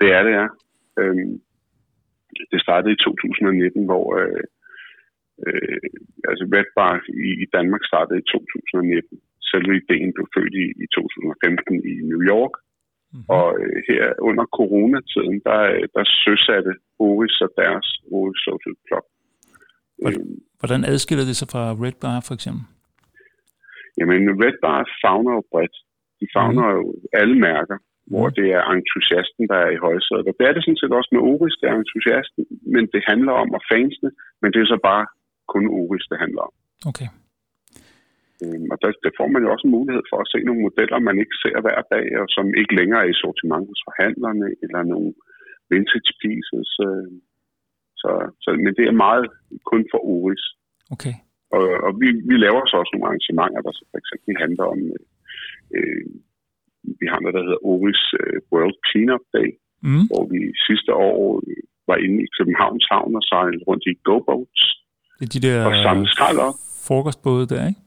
Det 0.00 0.08
er 0.16 0.22
det, 0.26 0.32
ja. 0.40 0.46
Øhm, 1.00 1.32
det 2.52 2.60
startede 2.66 2.92
i 2.94 3.02
2019, 3.04 3.84
hvor 3.90 4.04
øh, 4.20 4.44
øh, 5.46 5.80
altså 6.30 6.44
Red 6.54 6.68
Bar 6.76 6.94
i, 7.26 7.30
i 7.44 7.46
Danmark 7.56 7.82
startede 7.90 8.18
i 8.22 8.28
2019. 8.32 9.20
Selve 9.52 9.72
ideen 9.82 10.10
blev 10.16 10.26
født 10.36 10.54
i, 10.64 10.66
i 10.84 10.86
2015 10.94 11.74
i 11.92 11.94
New 12.10 12.22
York. 12.34 12.54
Mm-hmm. 13.12 13.28
Og 13.36 13.46
øh, 13.62 13.76
her 13.88 14.04
under 14.28 14.44
coronatiden, 14.58 15.36
der, 15.48 15.60
der 15.96 16.04
søsatte 16.24 16.72
Oris 17.06 17.36
og 17.46 17.50
deres 17.62 17.86
Oris 18.16 18.40
Social 18.46 18.76
Club. 18.86 19.06
Hvordan, 20.02 20.20
øhm, 20.20 20.38
hvordan 20.60 20.80
adskiller 20.92 21.24
det 21.30 21.36
sig 21.40 21.48
fra 21.52 21.64
Red 21.84 21.96
Bar 22.02 22.18
for 22.26 22.34
eksempel? 22.38 22.64
Jamen, 23.98 24.22
Red 24.42 24.56
Bar 24.64 24.80
fagner 25.02 25.32
jo 25.38 25.42
bredt. 25.52 25.76
De 26.20 26.26
favner 26.36 26.66
jo 26.76 26.82
alle 27.20 27.36
mærker, 27.48 27.78
hvor 28.10 28.26
det 28.38 28.48
er 28.58 28.62
entusiasten, 28.76 29.44
der 29.52 29.58
er 29.66 29.70
i 29.72 29.82
højsædet. 29.86 30.26
Og 30.30 30.34
det 30.38 30.44
er 30.46 30.52
det 30.54 30.62
sådan 30.64 30.80
set 30.82 30.98
også 30.98 31.10
med 31.14 31.22
Oris, 31.30 31.56
det 31.60 31.66
er 31.68 31.76
entusiasten, 31.76 32.42
men 32.74 32.84
det 32.92 33.02
handler 33.10 33.34
om 33.42 33.48
at 33.58 33.66
fansene, 33.72 34.10
men 34.40 34.48
det 34.52 34.60
er 34.60 34.68
så 34.74 34.78
bare 34.90 35.04
kun 35.52 35.64
Oris, 35.80 36.06
det 36.10 36.18
handler 36.24 36.42
om. 36.48 36.54
Okay. 36.90 37.08
Øhm, 38.42 38.66
Og 38.72 38.76
der, 38.82 38.90
der 39.04 39.12
får 39.18 39.28
man 39.32 39.42
jo 39.44 39.48
også 39.54 39.66
en 39.66 39.76
mulighed 39.78 40.04
for 40.10 40.18
at 40.20 40.30
se 40.32 40.38
nogle 40.46 40.64
modeller, 40.66 40.98
man 40.98 41.18
ikke 41.22 41.36
ser 41.44 41.56
hver 41.64 41.80
dag, 41.94 42.06
og 42.20 42.26
som 42.36 42.46
ikke 42.60 42.74
længere 42.80 43.00
er 43.04 43.10
i 43.10 43.20
sortiment 43.22 43.64
hos 43.70 43.80
forhandlerne, 43.88 44.46
eller 44.64 44.80
nogle 44.92 45.10
vintage 45.72 46.12
pieces. 46.22 46.70
øh. 46.88 47.10
Så, 48.02 48.10
så, 48.42 48.48
men 48.64 48.72
det 48.78 48.84
er 48.86 49.02
meget 49.06 49.26
kun 49.70 49.82
for 49.92 50.00
Oris. 50.14 50.44
Okay. 50.94 51.14
Og, 51.56 51.64
og 51.86 51.92
vi, 52.00 52.08
vi 52.30 52.36
laver 52.46 52.62
så 52.66 52.74
også 52.80 52.92
nogle 52.92 53.08
arrangementer, 53.08 53.60
der 53.66 53.72
så 53.78 53.84
for 53.90 53.98
eksempel 54.02 54.32
handler 54.44 54.64
om, 54.74 54.80
øh, 54.94 55.04
øh, 55.76 56.06
vi 57.00 57.06
har 57.12 57.18
noget, 57.20 57.34
der 57.38 57.44
hedder 57.46 57.62
Oris 57.72 58.02
øh, 58.20 58.36
World 58.52 58.76
Cleanup 58.88 59.24
Day, 59.38 59.50
Mm. 59.88 60.04
hvor 60.10 60.22
vi 60.32 60.40
sidste 60.68 60.90
år 61.08 61.18
øh, 61.48 61.62
var 61.90 61.96
inde 62.04 62.18
i 62.26 62.28
Københavns 62.36 62.86
Havn 62.92 63.12
og 63.20 63.24
sejlede 63.30 63.64
rundt 63.68 63.84
i 63.90 63.92
go-boats 64.08 64.62
Det 65.18 65.24
er 65.28 65.32
de 65.36 65.44
der 65.46 65.56
og 65.68 65.74
samlede 65.86 66.10
skrald 66.16 66.38
op. 66.48 66.54
frokostbåde 66.88 67.46
der, 67.52 67.62
ikke? 67.70 67.80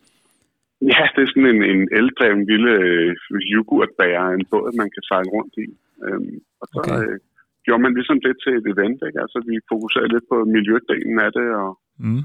Ja, 0.93 1.03
det 1.13 1.21
er 1.23 1.29
sådan 1.31 1.49
en, 1.55 1.61
en 1.73 1.81
eldreven 1.99 2.41
lille 2.51 2.71
øh, 2.87 3.11
yoghurtbærer, 3.55 4.25
en 4.37 4.45
båd, 4.51 4.67
man 4.81 4.89
kan 4.95 5.03
sejle 5.09 5.29
rundt 5.37 5.53
i. 5.65 5.67
Øhm, 6.05 6.35
og 6.61 6.65
så 6.71 6.77
Okay. 6.81 6.97
øh, 6.99 7.17
gjorde 7.65 7.81
man 7.85 7.93
ligesom 7.99 8.17
det 8.25 8.33
til 8.43 8.53
et 8.59 8.67
event, 8.73 8.99
ikke? 9.07 9.19
Altså, 9.25 9.37
vi 9.49 9.55
fokuserede 9.71 10.13
lidt 10.15 10.25
på 10.31 10.37
miljødelen 10.55 11.17
af 11.25 11.31
det, 11.39 11.47
og 11.63 11.69
Mm. 12.05 12.23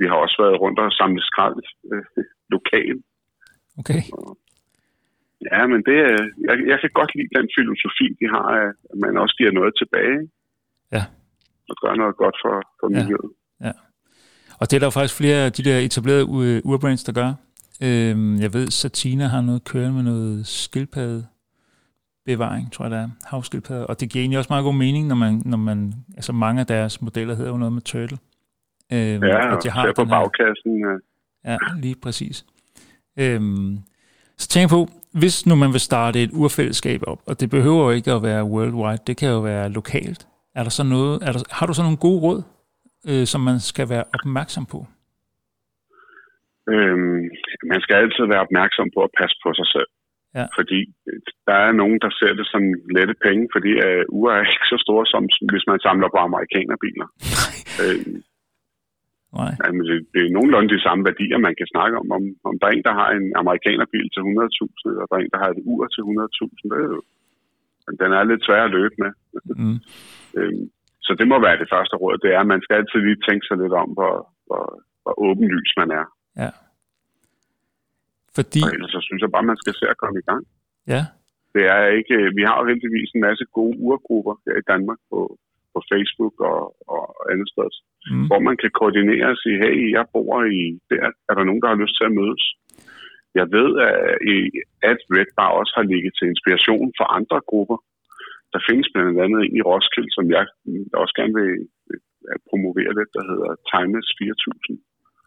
vi 0.00 0.04
har 0.10 0.18
også 0.24 0.36
været 0.44 0.60
rundt 0.62 0.78
og 0.84 0.92
samlet 1.00 1.24
skrald 1.30 1.56
øh, 1.92 2.04
lokalt. 2.54 3.02
Okay. 3.80 4.00
Ja, 5.52 5.60
men 5.72 5.80
det, 5.88 5.96
er- 6.08 6.28
jeg, 6.48 6.56
jeg 6.72 6.78
kan 6.80 6.90
godt 6.98 7.14
lide 7.14 7.30
den 7.38 7.48
filosofi, 7.58 8.06
de 8.20 8.26
har, 8.34 8.46
at 8.92 8.98
man 9.04 9.16
også 9.22 9.34
giver 9.38 9.52
noget 9.52 9.72
tilbage. 9.80 10.18
Ja. 10.92 11.02
Og 11.70 11.76
gør 11.82 11.94
noget 11.94 12.16
godt 12.16 12.36
for, 12.44 12.54
for 12.80 12.86
Ja. 12.92 12.98
miljøet. 12.98 13.30
Og 14.60 14.70
det 14.70 14.76
er 14.76 14.80
der 14.80 14.86
jo 14.86 14.90
faktisk 14.90 15.16
flere 15.16 15.44
af 15.46 15.52
de 15.52 15.62
der 15.64 15.78
etablerede 15.78 16.26
urbrands, 16.64 17.04
der 17.04 17.12
gør. 17.12 17.30
Øhm, 17.82 18.36
jeg 18.44 18.52
ved, 18.54 18.66
Satina 18.70 19.24
har 19.26 19.40
noget 19.40 19.64
kørende 19.64 19.92
med 19.92 20.02
noget 20.02 20.46
skildpadde 20.46 21.26
bevaring, 22.24 22.72
tror 22.72 22.84
jeg 22.84 22.90
det 22.90 22.98
er, 22.98 23.08
havskildpadde. 23.26 23.86
Og 23.86 24.00
det 24.00 24.10
giver 24.10 24.22
egentlig 24.22 24.38
også 24.38 24.52
meget 24.52 24.64
god 24.64 24.74
mening, 24.74 25.06
når 25.06 25.14
man, 25.14 25.42
når 25.44 25.56
man 25.58 25.94
altså 26.16 26.32
mange 26.32 26.60
af 26.60 26.66
deres 26.66 27.02
modeller 27.02 27.34
hedder 27.34 27.50
jo 27.50 27.56
noget 27.56 27.72
med 27.72 27.82
turtle. 27.82 28.18
Øhm, 28.92 29.22
Ja, 29.24 29.46
at 29.46 29.56
og 29.56 29.62
de 29.62 29.70
har 29.70 29.92
på 29.96 30.02
her- 30.04 30.10
bagkassen. 30.10 30.84
øh, 30.86 31.00
Ja, 31.44 31.56
lige 31.76 31.96
præcis. 32.02 32.44
Øhm, 33.18 33.78
så 34.38 34.48
tænk 34.48 34.70
på, 34.70 34.80
hvis 35.20 35.46
nu 35.46 35.54
man 35.54 35.72
vil 35.72 35.80
starte 35.80 36.22
et 36.22 36.30
urfællesskab 36.32 37.00
op, 37.06 37.20
og 37.26 37.40
det 37.40 37.50
behøver 37.50 37.82
jo 37.84 37.90
ikke 37.90 38.12
at 38.12 38.22
være 38.22 38.44
worldwide, 38.44 39.02
det 39.06 39.16
kan 39.16 39.28
jo 39.28 39.40
være 39.40 39.68
lokalt. 39.78 40.26
Er 40.58 40.62
der 40.62 40.70
så 40.70 40.84
noget, 40.84 41.14
er 41.26 41.32
der, 41.32 41.40
har 41.58 41.66
du 41.66 41.74
så 41.74 41.82
nogle 41.82 42.04
gode 42.06 42.20
råd, 42.26 42.40
øh, 43.10 43.26
som 43.32 43.40
man 43.40 43.58
skal 43.70 43.86
være 43.88 44.04
opmærksom 44.14 44.66
på? 44.72 44.78
Øhm, 46.72 47.22
man 47.72 47.80
skal 47.84 47.96
altid 48.02 48.24
være 48.32 48.44
opmærksom 48.46 48.86
på 48.94 49.00
at 49.06 49.14
passe 49.20 49.36
på 49.44 49.50
sig 49.58 49.68
selv. 49.74 49.90
Ja. 50.38 50.46
Fordi 50.58 50.80
øh, 51.08 51.20
der 51.48 51.58
er 51.66 51.72
nogen, 51.80 51.98
der 52.04 52.10
ser 52.18 52.32
det 52.40 52.46
som 52.52 52.62
lette 52.96 53.14
penge, 53.26 53.44
fordi 53.54 53.70
uh, 53.86 54.02
uger 54.16 54.32
er 54.32 54.44
ikke 54.54 54.70
så 54.72 54.78
store, 54.86 55.06
som 55.12 55.22
hvis 55.50 55.66
man 55.70 55.78
samler 55.86 56.08
på 56.14 56.18
amerikanerbiler. 56.28 57.06
øhm, 57.82 58.16
Nej. 59.40 59.52
jamen, 59.64 59.82
det, 59.88 59.96
det 60.14 60.20
er 60.22 60.34
nogenlunde 60.36 60.74
de 60.74 60.84
samme 60.86 61.02
værdier, 61.08 61.38
man 61.38 61.54
kan 61.58 61.68
snakke 61.74 61.94
om. 62.00 62.06
Om, 62.16 62.22
om 62.48 62.54
der 62.60 62.66
er 62.66 62.74
en, 62.76 62.86
der 62.88 62.94
har 63.00 63.10
en 63.18 63.28
amerikanerbil 63.42 64.06
til 64.14 64.20
100.000, 64.20 65.00
og 65.00 65.06
der 65.08 65.14
er 65.16 65.22
en, 65.24 65.32
der 65.34 65.40
har 65.44 65.50
et 65.50 65.62
ur 65.72 65.82
til 65.94 66.02
100.000, 66.02 66.68
det 66.70 66.78
er 66.84 66.88
jo, 66.94 67.02
den 68.02 68.10
er 68.18 68.24
lidt 68.30 68.44
svær 68.44 68.62
at 68.64 68.74
løbe 68.78 68.94
med. 69.02 69.12
Mm. 69.62 69.78
Øhm, 70.38 70.64
så 71.06 71.12
det 71.18 71.26
må 71.28 71.36
være 71.46 71.58
det 71.62 71.68
første 71.74 71.96
råd, 72.02 72.16
det 72.24 72.30
er, 72.34 72.40
at 72.40 72.52
man 72.54 72.62
skal 72.62 72.76
altid 72.76 72.98
lige 73.00 73.24
tænke 73.28 73.44
sig 73.46 73.56
lidt 73.62 73.74
om, 73.82 73.88
hvor, 73.98 74.14
hvor, 74.46 74.64
hvor 75.02 75.14
åbenlys 75.26 75.72
man 75.80 75.90
er. 76.00 76.06
Ja. 76.42 76.50
Fordi, 78.36 78.60
Og 78.64 78.70
ellers 78.74 78.92
så 78.96 79.00
synes 79.06 79.20
jeg 79.22 79.30
bare, 79.34 79.50
man 79.52 79.62
skal 79.62 79.74
se 79.80 79.86
at 79.94 80.00
komme 80.02 80.18
i 80.22 80.26
gang. 80.30 80.42
ja, 80.94 81.02
Det 81.54 81.64
er 81.76 81.82
ikke, 81.98 82.16
vi 82.38 82.42
har 82.48 82.56
jo 82.60 82.68
heldigvis 82.70 83.10
en 83.14 83.20
masse 83.28 83.44
gode 83.58 83.74
urgrupper 83.86 84.34
her 84.46 84.56
i 84.62 84.68
Danmark 84.72 85.00
på, 85.10 85.18
på 85.78 85.82
Facebook 85.92 86.34
og, 86.50 86.60
og 86.94 87.04
andet 87.32 87.48
sted, 87.54 87.70
mm. 88.10 88.26
hvor 88.28 88.40
man 88.48 88.56
kan 88.62 88.70
koordinere 88.80 89.26
og 89.34 89.40
sige, 89.42 89.58
hey, 89.64 89.78
jeg 89.96 90.04
bor 90.14 90.34
i 90.60 90.62
der, 90.90 91.04
er 91.28 91.34
der 91.36 91.44
nogen, 91.48 91.62
der 91.62 91.70
har 91.72 91.82
lyst 91.82 91.96
til 91.96 92.08
at 92.08 92.16
mødes? 92.20 92.44
Jeg 93.40 93.46
ved, 93.56 93.70
at, 94.90 94.98
Red 95.16 95.30
Bar 95.36 95.58
også 95.60 95.72
har 95.78 95.86
ligget 95.92 96.12
til 96.14 96.26
inspiration 96.32 96.88
for 96.98 97.06
andre 97.18 97.38
grupper. 97.50 97.78
Der 98.52 98.60
findes 98.68 98.88
blandt 98.92 99.20
andet 99.24 99.40
en 99.44 99.56
i 99.58 99.60
Roskilde, 99.70 100.12
som 100.16 100.26
jeg 100.34 100.44
også 101.02 101.14
gerne 101.18 101.34
vil 101.40 101.52
øh, 102.26 102.38
promovere 102.48 102.92
lidt, 102.98 103.10
der 103.16 103.24
hedder 103.30 103.50
Timeless 103.72 104.08
4000, 104.18 104.78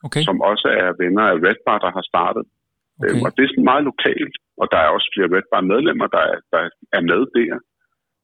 okay, 0.05 0.23
som 0.27 0.37
også 0.51 0.67
er 0.83 0.89
venner 1.01 1.25
af 1.31 1.37
Red 1.45 1.59
Bar, 1.67 1.79
der 1.85 1.91
har 1.97 2.05
startet. 2.11 2.45
okay. 2.49 3.03
Øhm, 3.03 3.21
og 3.25 3.29
det 3.35 3.41
er 3.43 3.51
sådan 3.51 3.71
meget 3.71 3.83
lokalt, 3.91 4.35
og 4.61 4.65
der 4.71 4.79
er 4.81 4.89
også 4.95 5.07
flere 5.13 5.33
Red 5.35 5.47
Bar 5.51 5.63
medlemmer, 5.73 6.07
der 6.15 6.23
er, 6.31 6.37
der 6.53 6.61
er 6.97 7.01
med 7.11 7.21
der. 7.37 7.55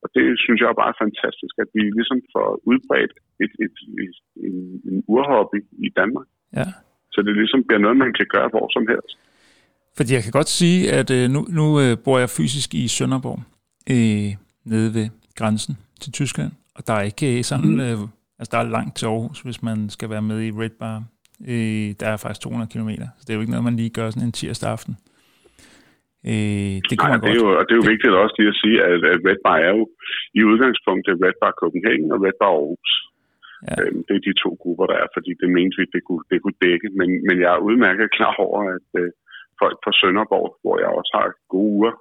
Og 0.03 0.07
det 0.15 0.25
synes 0.43 0.60
jeg 0.62 0.69
er 0.73 0.79
bare 0.83 0.93
fantastisk, 1.03 1.53
at 1.63 1.69
vi 1.75 1.81
ligesom 1.97 2.19
får 2.33 2.47
udbredt 2.69 3.13
et, 3.43 3.53
et, 3.65 3.75
et, 4.03 4.15
en, 4.47 4.57
en 4.89 4.97
urhobby 5.15 5.60
i 5.88 5.89
Danmark. 5.99 6.27
Ja. 6.60 6.67
Så 7.13 7.19
det 7.25 7.33
ligesom 7.41 7.63
bliver 7.67 7.81
noget, 7.86 7.97
man 7.97 8.13
kan 8.19 8.27
gøre 8.36 8.49
hvor 8.53 8.67
som 8.75 8.86
helst. 8.93 9.15
Fordi 9.97 10.13
jeg 10.13 10.23
kan 10.23 10.31
godt 10.39 10.49
sige, 10.60 10.79
at 10.99 11.10
øh, 11.17 11.29
nu, 11.36 11.39
nu 11.60 11.65
øh, 11.83 11.93
bor 12.05 12.17
jeg 12.19 12.29
fysisk 12.29 12.69
i 12.73 12.88
Sønderborg, 12.88 13.39
øh, 13.93 14.29
nede 14.71 14.89
ved 14.97 15.07
grænsen 15.36 15.73
til 16.01 16.12
Tyskland, 16.12 16.51
og 16.75 16.88
der 16.88 16.93
er 16.93 17.01
ikke 17.01 17.38
øh, 17.38 17.43
sådan, 17.43 17.71
Mm. 17.71 17.79
øh, 17.79 17.97
altså 18.39 18.49
der 18.51 18.57
er 18.57 18.69
langt 18.77 18.95
til 18.97 19.05
Aarhus, 19.05 19.41
hvis 19.41 19.63
man 19.63 19.89
skal 19.89 20.10
være 20.10 20.21
med 20.21 20.41
i 20.41 20.51
Red 20.51 20.69
Bar. 20.79 21.03
Øh, 21.47 21.93
der 21.99 22.07
er 22.07 22.17
faktisk 22.17 22.41
200 22.41 22.71
km, 22.73 22.89
så 22.89 23.21
det 23.21 23.29
er 23.29 23.33
jo 23.33 23.39
ikke 23.39 23.51
noget, 23.51 23.63
man 23.63 23.75
lige 23.75 23.89
gør 23.89 24.10
sådan 24.10 24.27
en 24.27 24.31
tirsdag 24.31 24.71
aften. 24.71 24.97
Øh, 26.32 26.75
det 26.88 26.93
kunne 26.95 27.10
Nej, 27.10 27.13
man 27.13 27.21
det 27.25 27.30
er 27.30 27.34
godt. 27.34 27.41
jo, 27.41 27.45
og 27.58 27.63
det 27.65 27.73
er 27.73 27.82
jo 27.82 27.91
vigtigt 27.93 28.21
også 28.23 28.36
lige 28.39 28.53
at 28.53 28.60
sige, 28.63 28.77
at, 28.89 28.99
at 29.13 29.19
Red 29.30 29.39
Bar 29.45 29.58
er 29.67 29.73
jo 29.80 29.84
i 30.39 30.41
udgangspunktet 30.51 31.21
Red 31.25 31.38
Bar 31.41 31.53
Copenhagen 31.62 32.10
og 32.15 32.19
Red 32.25 32.38
Bar 32.41 32.51
Aarhus. 32.58 32.91
Ja. 33.67 33.73
Øhm, 33.80 33.99
det 34.08 34.13
er 34.15 34.23
de 34.30 34.41
to 34.43 34.49
grupper, 34.62 34.86
der 34.91 34.97
er, 35.03 35.08
fordi 35.15 35.32
det 35.41 35.49
mente 35.58 35.75
vi, 35.80 35.84
det 35.95 36.01
kunne, 36.08 36.23
det 36.32 36.38
kunne 36.43 36.60
dække. 36.65 36.88
Men, 36.99 37.10
men 37.27 37.36
jeg 37.43 37.51
er 37.56 37.65
udmærket 37.69 38.08
klar 38.17 38.36
over, 38.47 38.60
at 38.77 38.89
øh, 39.01 39.10
folk 39.62 39.77
fra 39.84 39.91
Sønderborg, 39.99 40.49
hvor 40.63 40.75
jeg 40.84 40.89
også 40.99 41.12
har 41.17 41.27
gode 41.53 41.71
uger 41.77 41.93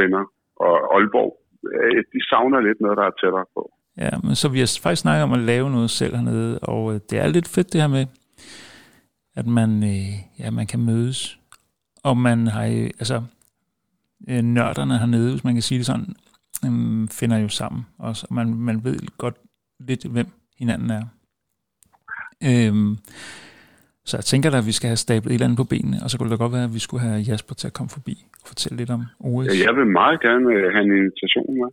venner, 0.00 0.24
og 0.66 0.74
Aalborg, 0.94 1.32
øh, 1.74 2.00
de 2.12 2.20
savner 2.30 2.60
lidt 2.66 2.80
noget, 2.84 2.96
der 3.00 3.06
er 3.06 3.14
tættere 3.20 3.48
på. 3.56 3.62
Ja, 4.04 4.10
men 4.24 4.34
så 4.40 4.46
vi 4.54 4.58
har 4.62 4.70
faktisk 4.82 5.02
snakket 5.02 5.24
om 5.28 5.32
at 5.38 5.46
lave 5.52 5.68
noget 5.76 5.90
selv 5.90 6.14
hernede, 6.18 6.58
og 6.72 6.82
øh, 6.94 7.00
det 7.10 7.16
er 7.22 7.28
lidt 7.36 7.48
fedt 7.54 7.72
det 7.72 7.80
her 7.84 7.92
med, 7.96 8.06
at 9.40 9.46
man, 9.58 9.70
øh, 9.92 10.10
ja, 10.40 10.50
man 10.50 10.66
kan 10.66 10.80
mødes, 10.90 11.20
og 12.04 12.16
man 12.16 12.46
har, 12.46 12.64
øh, 12.64 12.90
altså, 13.02 13.16
øh, 14.28 14.42
nørderne 14.42 14.98
hernede, 14.98 15.30
hvis 15.30 15.44
man 15.44 15.54
kan 15.54 15.62
sige 15.62 15.78
det 15.78 15.86
sådan, 15.86 16.14
øh, 16.66 17.08
finder 17.08 17.38
jo 17.38 17.48
sammen 17.48 17.86
også, 17.98 18.26
og 18.28 18.34
man, 18.34 18.54
man 18.54 18.84
ved 18.84 18.98
godt 19.18 19.34
lidt, 19.80 20.04
hvem 20.04 20.26
hinanden 20.58 20.90
er. 20.90 21.04
Øhm, 22.44 22.98
så 24.04 24.16
jeg 24.16 24.24
tænker 24.24 24.50
da, 24.50 24.58
at 24.58 24.66
vi 24.66 24.72
skal 24.72 24.88
have 24.88 24.96
stablet 24.96 25.30
et 25.30 25.34
eller 25.34 25.44
andet 25.44 25.56
på 25.56 25.64
benene, 25.64 25.96
og 26.02 26.10
så 26.10 26.18
kunne 26.18 26.30
det 26.30 26.38
da 26.38 26.44
godt 26.44 26.52
være, 26.52 26.64
at 26.64 26.74
vi 26.74 26.78
skulle 26.78 27.00
have 27.00 27.20
Jasper 27.20 27.54
til 27.54 27.66
at 27.66 27.72
komme 27.72 27.90
forbi 27.90 28.24
og 28.42 28.48
fortælle 28.48 28.76
lidt 28.76 28.90
om 28.90 29.02
OS. 29.20 29.46
Jeg 29.46 29.76
vil 29.76 29.86
meget 29.86 30.20
gerne 30.20 30.54
øh, 30.54 30.72
have 30.72 30.84
en 30.84 30.92
invitation 30.96 31.54
med. 31.60 31.68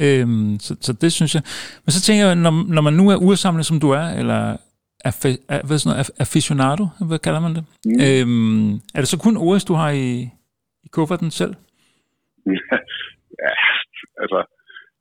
Øhm, 0.00 0.56
så, 0.60 0.76
så 0.80 0.92
det 0.92 1.12
synes 1.12 1.34
jeg. 1.34 1.42
Men 1.84 1.90
så 1.92 2.00
tænker 2.00 2.26
jeg, 2.26 2.34
når, 2.34 2.64
når 2.68 2.82
man 2.82 2.92
nu 2.92 3.08
er 3.08 3.16
ursamlet, 3.16 3.66
som 3.66 3.80
du 3.80 3.90
er, 3.90 4.08
eller 4.08 4.56
affi, 5.04 5.28
af, 5.48 5.60
hvad 5.64 5.76
er 5.76 5.78
sådan 5.78 5.94
noget, 5.94 6.10
aficionado, 6.18 6.86
hvad 7.00 7.18
kalder 7.18 7.40
man 7.40 7.54
det? 7.54 7.64
Mm. 7.84 8.00
Øhm, 8.00 8.74
er 8.74 9.00
det 9.00 9.08
så 9.08 9.18
kun 9.18 9.36
OS, 9.36 9.64
du 9.64 9.74
har 9.74 9.90
i, 9.90 10.28
i 10.86 10.88
kufferten 10.96 11.30
selv? 11.40 11.54
ja, 13.44 13.52
altså, 14.22 14.40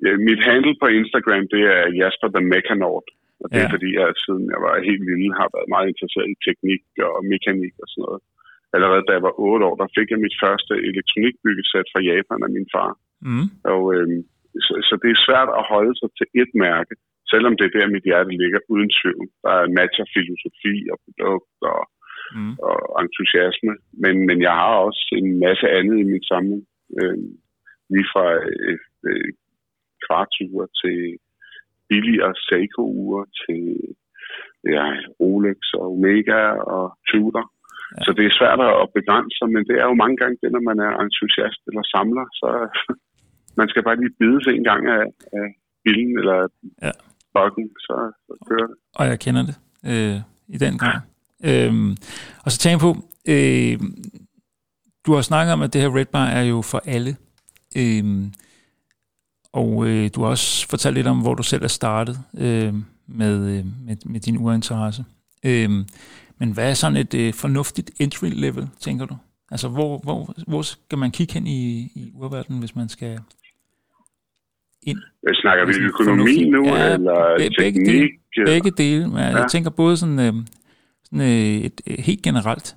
ja, 0.05 0.11
mit 0.29 0.41
handle 0.49 0.73
på 0.81 0.87
Instagram, 0.99 1.43
det 1.53 1.63
er 1.75 1.83
Jasper 1.99 2.29
the 2.35 2.43
Mechanaut. 2.53 3.07
Og 3.41 3.45
det 3.51 3.59
er 3.61 3.67
Ja. 3.69 3.73
fordi, 3.75 3.89
jeg 3.99 4.07
siden 4.25 4.45
jeg 4.53 4.59
var 4.65 4.73
helt 4.89 5.03
lille, 5.09 5.29
har 5.39 5.49
været 5.55 5.69
meget 5.75 5.87
interesseret 5.91 6.27
i 6.33 6.37
teknik 6.47 6.83
og 7.09 7.15
mekanik 7.33 7.75
og 7.83 7.87
sådan 7.89 8.03
noget. 8.05 8.21
Allerede 8.75 9.03
da 9.07 9.11
jeg 9.17 9.25
var 9.29 9.35
8 9.39 9.65
år, 9.69 9.75
der 9.81 9.93
fik 9.97 10.07
jeg 10.13 10.23
mit 10.25 10.37
første 10.43 10.73
elektronikbyggesæt 10.89 11.87
fra 11.93 12.01
Japan 12.11 12.39
af 12.47 12.51
min 12.57 12.67
far. 12.75 12.91
Mm. 13.27 13.47
Og, 13.73 13.81
øhm, 13.95 14.19
så, 14.65 14.73
så 14.87 14.93
det 15.03 15.09
er 15.11 15.23
svært 15.27 15.49
at 15.59 15.67
holde 15.73 15.93
sig 15.99 16.09
til 16.17 16.27
et 16.41 16.51
mærke, 16.65 16.93
selvom 17.31 17.53
det 17.57 17.65
er 17.67 17.73
der, 17.77 17.93
mit 17.95 18.07
hjerte 18.09 18.31
ligger 18.41 18.61
uden 18.73 18.89
tvivl. 18.99 19.25
Der 19.45 19.53
er 19.61 19.73
matcher 19.77 20.07
filosofi 20.15 20.75
og 20.93 20.97
produkt 21.05 21.57
og, 21.73 21.79
Mm. 22.35 22.53
og 22.67 22.97
entusiasme. 23.03 23.73
Men, 24.03 24.15
men 24.27 24.37
jeg 24.47 24.55
har 24.61 24.73
også 24.87 25.03
en 25.21 25.29
masse 25.45 25.65
andet 25.77 25.97
i 25.99 26.09
min 26.11 26.23
samling. 26.31 26.63
Øhm, 26.99 27.31
lige 27.93 28.07
fra 28.13 28.25
øh, 28.51 28.77
øh, 29.07 29.29
kvarture 30.05 30.67
til 30.81 30.99
billigere 31.89 32.33
Seiko-ure 32.45 33.25
til 33.43 33.63
ja, 34.75 34.85
Rolex 35.19 35.59
og 35.79 35.85
Omega 35.93 36.41
og 36.75 36.85
Tudor. 37.07 37.45
Ja. 37.95 38.01
Så 38.05 38.09
det 38.17 38.25
er 38.25 38.37
svært 38.39 38.59
at 38.83 38.87
begrænse 38.99 39.35
sig, 39.39 39.49
men 39.55 39.63
det 39.69 39.75
er 39.81 39.87
jo 39.91 39.95
mange 40.03 40.17
gange 40.21 40.37
det, 40.41 40.49
når 40.55 40.63
man 40.69 40.79
er 40.87 40.91
entusiast 41.03 41.61
eller 41.69 41.83
samler, 41.93 42.25
så 42.41 42.49
man 43.59 43.67
skal 43.71 43.83
bare 43.87 43.99
lige 44.01 44.17
bide 44.21 44.39
sig 44.43 44.53
en 44.55 44.67
gang 44.71 44.83
af, 44.97 45.03
af 45.37 45.47
billen 45.83 46.13
eller 46.21 46.39
ja. 46.85 46.93
bokken, 47.35 47.65
så, 47.85 47.95
så 48.25 48.33
kører 48.49 48.67
det. 48.71 48.77
Og 48.99 49.05
jeg 49.11 49.17
kender 49.25 49.43
det 49.49 49.57
øh, 49.91 50.17
i 50.55 50.57
den 50.65 50.73
grad. 50.81 50.93
Ja. 50.93 51.16
Øhm, 51.43 51.97
og 52.43 52.51
så 52.51 52.57
tænker 52.57 52.73
jeg 52.73 52.79
på, 52.79 53.03
øh, 53.27 53.79
du 55.05 55.13
har 55.13 55.21
snakket 55.21 55.53
om, 55.53 55.61
at 55.61 55.73
det 55.73 55.81
her 55.81 55.95
Red 55.95 56.05
Bar 56.05 56.27
er 56.27 56.43
jo 56.43 56.61
for 56.61 56.81
alle. 56.85 57.15
Øhm, 57.77 58.33
og 59.53 59.87
øh, 59.87 60.09
du 60.15 60.21
har 60.21 60.29
også 60.29 60.67
fortalt 60.69 60.95
lidt 60.95 61.07
om, 61.07 61.21
hvor 61.21 61.33
du 61.33 61.43
selv 61.43 61.63
er 61.63 61.67
startet 61.67 62.19
øh, 62.37 62.73
med, 63.07 63.57
øh, 63.57 63.65
med, 63.85 63.95
med 64.05 64.19
din 64.19 64.37
urinteresse. 64.37 65.05
Øh, 65.45 65.69
men 66.39 66.51
hvad 66.51 66.69
er 66.69 66.73
sådan 66.73 66.97
et 66.97 67.13
øh, 67.13 67.33
fornuftigt 67.33 67.91
entry 67.99 68.29
level, 68.33 68.67
tænker 68.79 69.05
du? 69.05 69.15
Altså, 69.51 69.67
hvor, 69.67 69.97
hvor, 69.97 70.33
hvor 70.47 70.61
skal 70.61 70.97
man 70.97 71.11
kigge 71.11 71.33
hen 71.33 71.47
i, 71.47 71.79
i 71.95 72.11
urverdenen, 72.13 72.59
hvis 72.59 72.75
man 72.75 72.89
skal 72.89 73.19
ind? 74.83 74.97
Hvad 75.21 75.33
snakker 75.41 75.65
vi 75.65 75.73
økonomi 75.73 76.49
nu, 76.49 76.65
ja, 76.65 76.93
eller 76.93 77.35
begge 77.37 77.55
teknik? 77.61 78.11
Dele, 78.35 78.45
begge 78.45 78.71
dele. 78.71 79.07
Men 79.07 79.17
ja. 79.17 79.37
Jeg 79.37 79.45
tænker 79.51 79.69
både 79.69 79.97
sådan, 79.97 80.19
øh, 80.19 80.33
sådan 81.07 81.25
øh, 81.31 81.57
et, 81.67 81.77
et, 81.91 81.99
helt 82.09 82.23
generelt. 82.29 82.67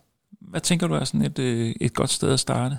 Hvad 0.52 0.62
tænker 0.68 0.84
du 0.86 0.94
er 0.94 1.06
sådan 1.10 1.26
et, 1.30 1.38
øh, 1.48 1.68
et 1.86 1.94
godt 2.00 2.12
sted 2.18 2.30
at 2.36 2.44
starte? 2.48 2.76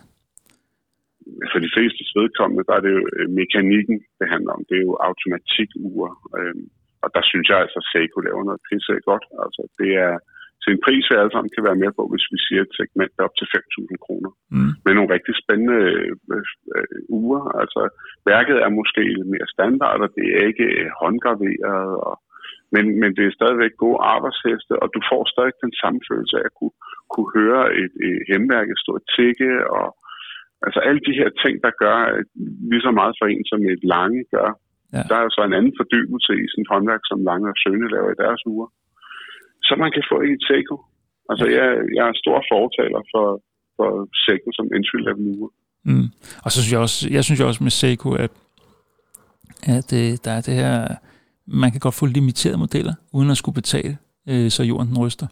For 1.51 1.59
de 1.65 1.73
fleste 1.75 2.01
vedkommende, 2.19 2.67
der 2.67 2.75
er 2.77 2.83
det 2.85 2.91
jo 2.97 3.03
øh, 3.17 3.27
mekanikken, 3.39 3.97
det 4.19 4.27
handler 4.33 4.51
om. 4.57 4.63
Det 4.69 4.75
er 4.77 4.85
jo 4.89 4.95
automatikure. 5.09 6.11
Øh, 6.37 6.55
og 7.03 7.09
der 7.15 7.23
synes 7.31 7.47
jeg 7.51 7.57
altså, 7.63 7.77
at 7.81 7.89
Seiko 7.89 8.17
laver 8.19 8.43
noget 8.49 8.65
pisse 8.67 8.93
godt. 9.09 9.25
Altså, 9.43 9.61
det 9.79 9.89
er 10.05 10.13
til 10.61 10.71
en 10.73 10.83
pris, 10.85 11.05
vi 11.09 11.15
alle 11.15 11.33
sammen 11.33 11.53
kan 11.55 11.67
være 11.69 11.81
med 11.83 11.91
på, 11.97 12.03
hvis 12.11 12.25
vi 12.33 12.37
siger 12.45 12.61
et 12.63 12.77
segment 12.79 13.15
op 13.25 13.33
til 13.35 13.47
5.000 13.55 14.05
kroner. 14.05 14.31
Mm. 14.55 14.71
Med 14.85 14.93
nogle 14.93 15.13
rigtig 15.15 15.33
spændende 15.43 15.79
øh, 15.91 16.11
øh, 16.75 16.99
uger. 17.19 17.41
Altså, 17.61 17.81
værket 18.31 18.57
er 18.65 18.77
måske 18.79 19.03
lidt 19.17 19.29
mere 19.35 19.53
standard, 19.55 19.99
og 20.05 20.09
det 20.17 20.27
er 20.37 20.43
ikke 20.51 20.69
håndgraveret, 21.01 21.91
og, 22.09 22.15
men, 22.73 22.85
men 23.01 23.09
det 23.17 23.23
er 23.25 23.37
stadigvæk 23.39 23.73
gode 23.83 23.99
arbejdsheste, 24.15 24.73
og 24.83 24.87
du 24.95 24.99
får 25.11 25.21
stadig 25.33 25.53
den 25.65 25.73
samme 25.81 25.99
følelse 26.09 26.35
af 26.41 26.45
at 26.49 26.55
kunne, 26.59 26.75
kunne 27.13 27.31
høre 27.39 27.63
et, 27.81 27.93
et 28.07 28.19
hemværk 28.31 28.67
stå 28.83 28.91
og 28.99 29.05
tikke, 29.17 29.51
og 29.77 29.87
altså 30.65 30.79
alle 30.87 31.01
de 31.07 31.17
her 31.19 31.29
ting, 31.43 31.55
der 31.65 31.79
gør 31.83 31.97
lige 32.69 32.85
så 32.87 32.91
meget 32.99 33.13
for 33.19 33.27
en, 33.33 33.43
som 33.51 33.59
et 33.73 33.83
lange 33.95 34.21
gør. 34.35 34.49
Ja. 34.95 35.03
Der 35.09 35.15
er 35.17 35.23
jo 35.27 35.31
så 35.35 35.41
en 35.45 35.57
anden 35.57 35.75
fordybelse 35.79 36.31
i 36.43 36.45
sådan 36.49 36.63
et 36.65 36.71
håndværk, 36.73 37.03
som 37.11 37.19
Lange 37.29 37.47
og 37.53 37.57
Søne 37.61 37.87
laver 37.95 38.11
i 38.11 38.21
deres 38.23 38.41
uger 38.53 38.69
så 39.71 39.73
man 39.83 39.91
kan 39.95 40.03
få 40.11 40.17
i 40.27 40.31
et 40.37 40.43
Seiko. 40.47 40.77
Altså, 41.31 41.45
jeg, 41.57 41.67
jeg 41.97 42.05
er 42.09 42.21
stor 42.23 42.37
fortaler 42.53 43.01
for, 43.13 43.27
for 43.77 43.89
Seiko 44.23 44.49
som 44.57 44.67
entry-level 44.77 45.23
nu. 45.39 45.49
Mm. 45.89 46.07
Og 46.43 46.49
så 46.51 46.57
synes 46.59 46.73
jeg 46.73 46.81
også, 46.87 46.99
jeg 47.15 47.23
synes 47.23 47.41
også 47.41 47.63
med 47.63 47.73
Seiko, 47.79 48.09
at, 48.25 48.31
at 49.77 49.89
øh, 50.01 50.11
der 50.25 50.31
er 50.37 50.41
det 50.47 50.55
her, 50.63 50.75
man 51.61 51.71
kan 51.71 51.79
godt 51.85 51.99
få 52.01 52.05
limiterede 52.05 52.63
modeller, 52.65 52.93
uden 53.17 53.29
at 53.33 53.37
skulle 53.37 53.59
betale, 53.61 53.93
øh, 54.29 54.49
så 54.55 54.61
jorden 54.71 54.87
den 54.89 54.99
ryster. 55.05 55.27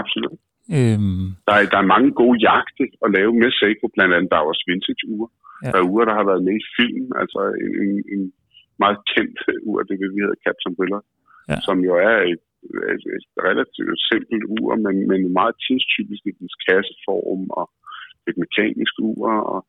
Absolut. 0.00 0.38
Øhm. 0.78 1.26
Der, 1.46 1.54
er, 1.58 1.64
der 1.72 1.78
er 1.80 1.92
mange 1.94 2.10
gode 2.20 2.36
jagte 2.48 2.84
at 3.04 3.10
lave 3.16 3.32
med 3.40 3.50
Seiko, 3.58 3.86
blandt 3.94 4.14
andet 4.14 4.30
der 4.32 4.38
er 4.38 4.50
også 4.52 4.64
vintage-ure. 4.70 5.28
Ja. 5.62 5.70
Der 5.72 5.78
er 5.78 5.88
ure, 5.92 6.08
der 6.10 6.14
har 6.20 6.26
været 6.30 6.44
med 6.48 6.54
i 6.62 6.68
film, 6.78 7.06
altså 7.22 7.40
en, 7.64 7.72
en, 7.84 7.92
en 8.14 8.22
meget 8.84 8.98
kendt 9.12 9.38
ur, 9.68 9.78
det 9.88 9.96
vil 10.00 10.14
vi 10.14 10.20
hedder 10.24 10.42
Caps 10.44 10.66
Umbrella, 10.68 11.00
ja. 11.50 11.58
som 11.66 11.76
jo 11.88 11.92
er 12.10 12.16
et 12.32 12.42
et, 12.94 13.04
et 13.16 13.26
relativt 13.48 13.98
simpelt 14.10 14.44
ur, 14.56 14.70
men, 14.84 14.96
men 15.10 15.20
meget 15.38 15.54
tidstypisk 15.66 16.22
i 16.30 16.32
dens 16.38 16.56
kasseform 16.64 17.44
og 17.60 17.66
et 18.28 18.36
mekanisk 18.44 18.94
ur. 19.08 19.26
Og, 19.54 19.60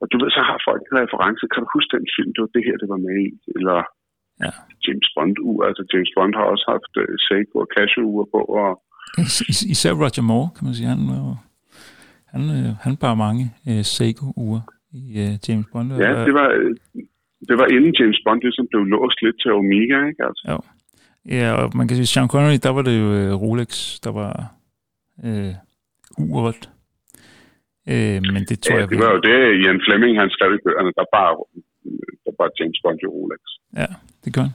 og 0.00 0.06
du 0.10 0.14
ved, 0.20 0.30
så 0.36 0.42
har 0.48 0.58
folk 0.68 0.82
en 0.84 1.00
reference. 1.02 1.42
Kan 1.50 1.62
du 1.62 1.68
huske 1.76 1.94
den 1.96 2.06
film, 2.16 2.30
det 2.32 2.42
var 2.44 2.52
det 2.56 2.66
her, 2.68 2.76
det 2.82 2.88
var 2.94 3.00
med 3.08 3.16
i? 3.26 3.28
Eller 3.56 3.78
ja. 4.44 4.50
James 4.84 5.08
Bond-ur. 5.16 5.58
Altså 5.68 5.82
James 5.92 6.10
Bond 6.16 6.34
har 6.34 6.46
også 6.52 6.66
haft 6.74 6.92
uh, 7.02 7.14
Seiko 7.24 7.54
og 7.64 7.68
Casio-ur 7.74 8.24
på. 8.34 8.40
Og, 8.60 8.70
Is- 9.52 9.68
især 9.74 9.92
Roger 10.02 10.24
Moore, 10.30 10.48
kan 10.56 10.64
man 10.66 10.74
sige. 10.74 10.88
Han, 10.94 11.02
uh, 11.18 11.36
han, 12.32 12.42
uh, 12.56 12.70
han 12.84 12.96
bar 13.02 13.14
mange 13.26 13.44
uh, 13.70 13.82
Seiko-ure 13.94 14.62
i 15.00 15.04
uh, 15.24 15.32
James 15.44 15.66
Bond. 15.72 15.88
Ja, 16.06 16.12
det 16.28 16.34
var, 16.40 16.48
det 17.48 17.56
var 17.60 17.66
inden 17.74 17.94
James 17.98 18.20
Bond 18.24 18.40
ligesom 18.42 18.66
blev 18.70 18.82
låst 18.94 19.18
lidt 19.22 19.36
til 19.42 19.50
Omega, 19.52 19.98
ikke? 20.10 20.22
Altså. 20.28 20.44
Jo. 20.52 20.58
Ja, 21.38 21.48
og 21.60 21.66
man 21.78 21.88
kan 21.88 21.96
sige, 21.96 22.06
Sean 22.06 22.28
Connery, 22.28 22.58
der 22.62 22.72
var 22.76 22.82
det 22.88 22.94
jo 23.02 23.08
uh, 23.20 23.42
Rolex, 23.42 23.70
der 24.04 24.12
var 24.12 24.32
uh, 25.26 25.54
uret. 26.32 26.62
Uh, 27.92 28.18
men 28.34 28.42
det 28.48 28.56
tror 28.58 28.74
ja, 28.74 28.80
jeg... 28.80 28.90
det 28.90 28.98
var 29.04 29.10
jo 29.14 29.20
det, 29.28 29.36
Ian 29.62 29.80
Fleming, 29.84 30.14
han 30.22 30.30
skrev 30.34 30.50
i 30.54 30.64
bøgerne, 30.64 30.92
der 30.98 31.04
bare, 31.16 31.32
der 32.24 32.32
bare 32.38 32.50
Bond 32.82 32.98
i 33.02 33.06
Rolex. 33.06 33.42
Ja, 33.76 33.86
det 34.24 34.34
gør 34.34 34.42
han. 34.42 34.54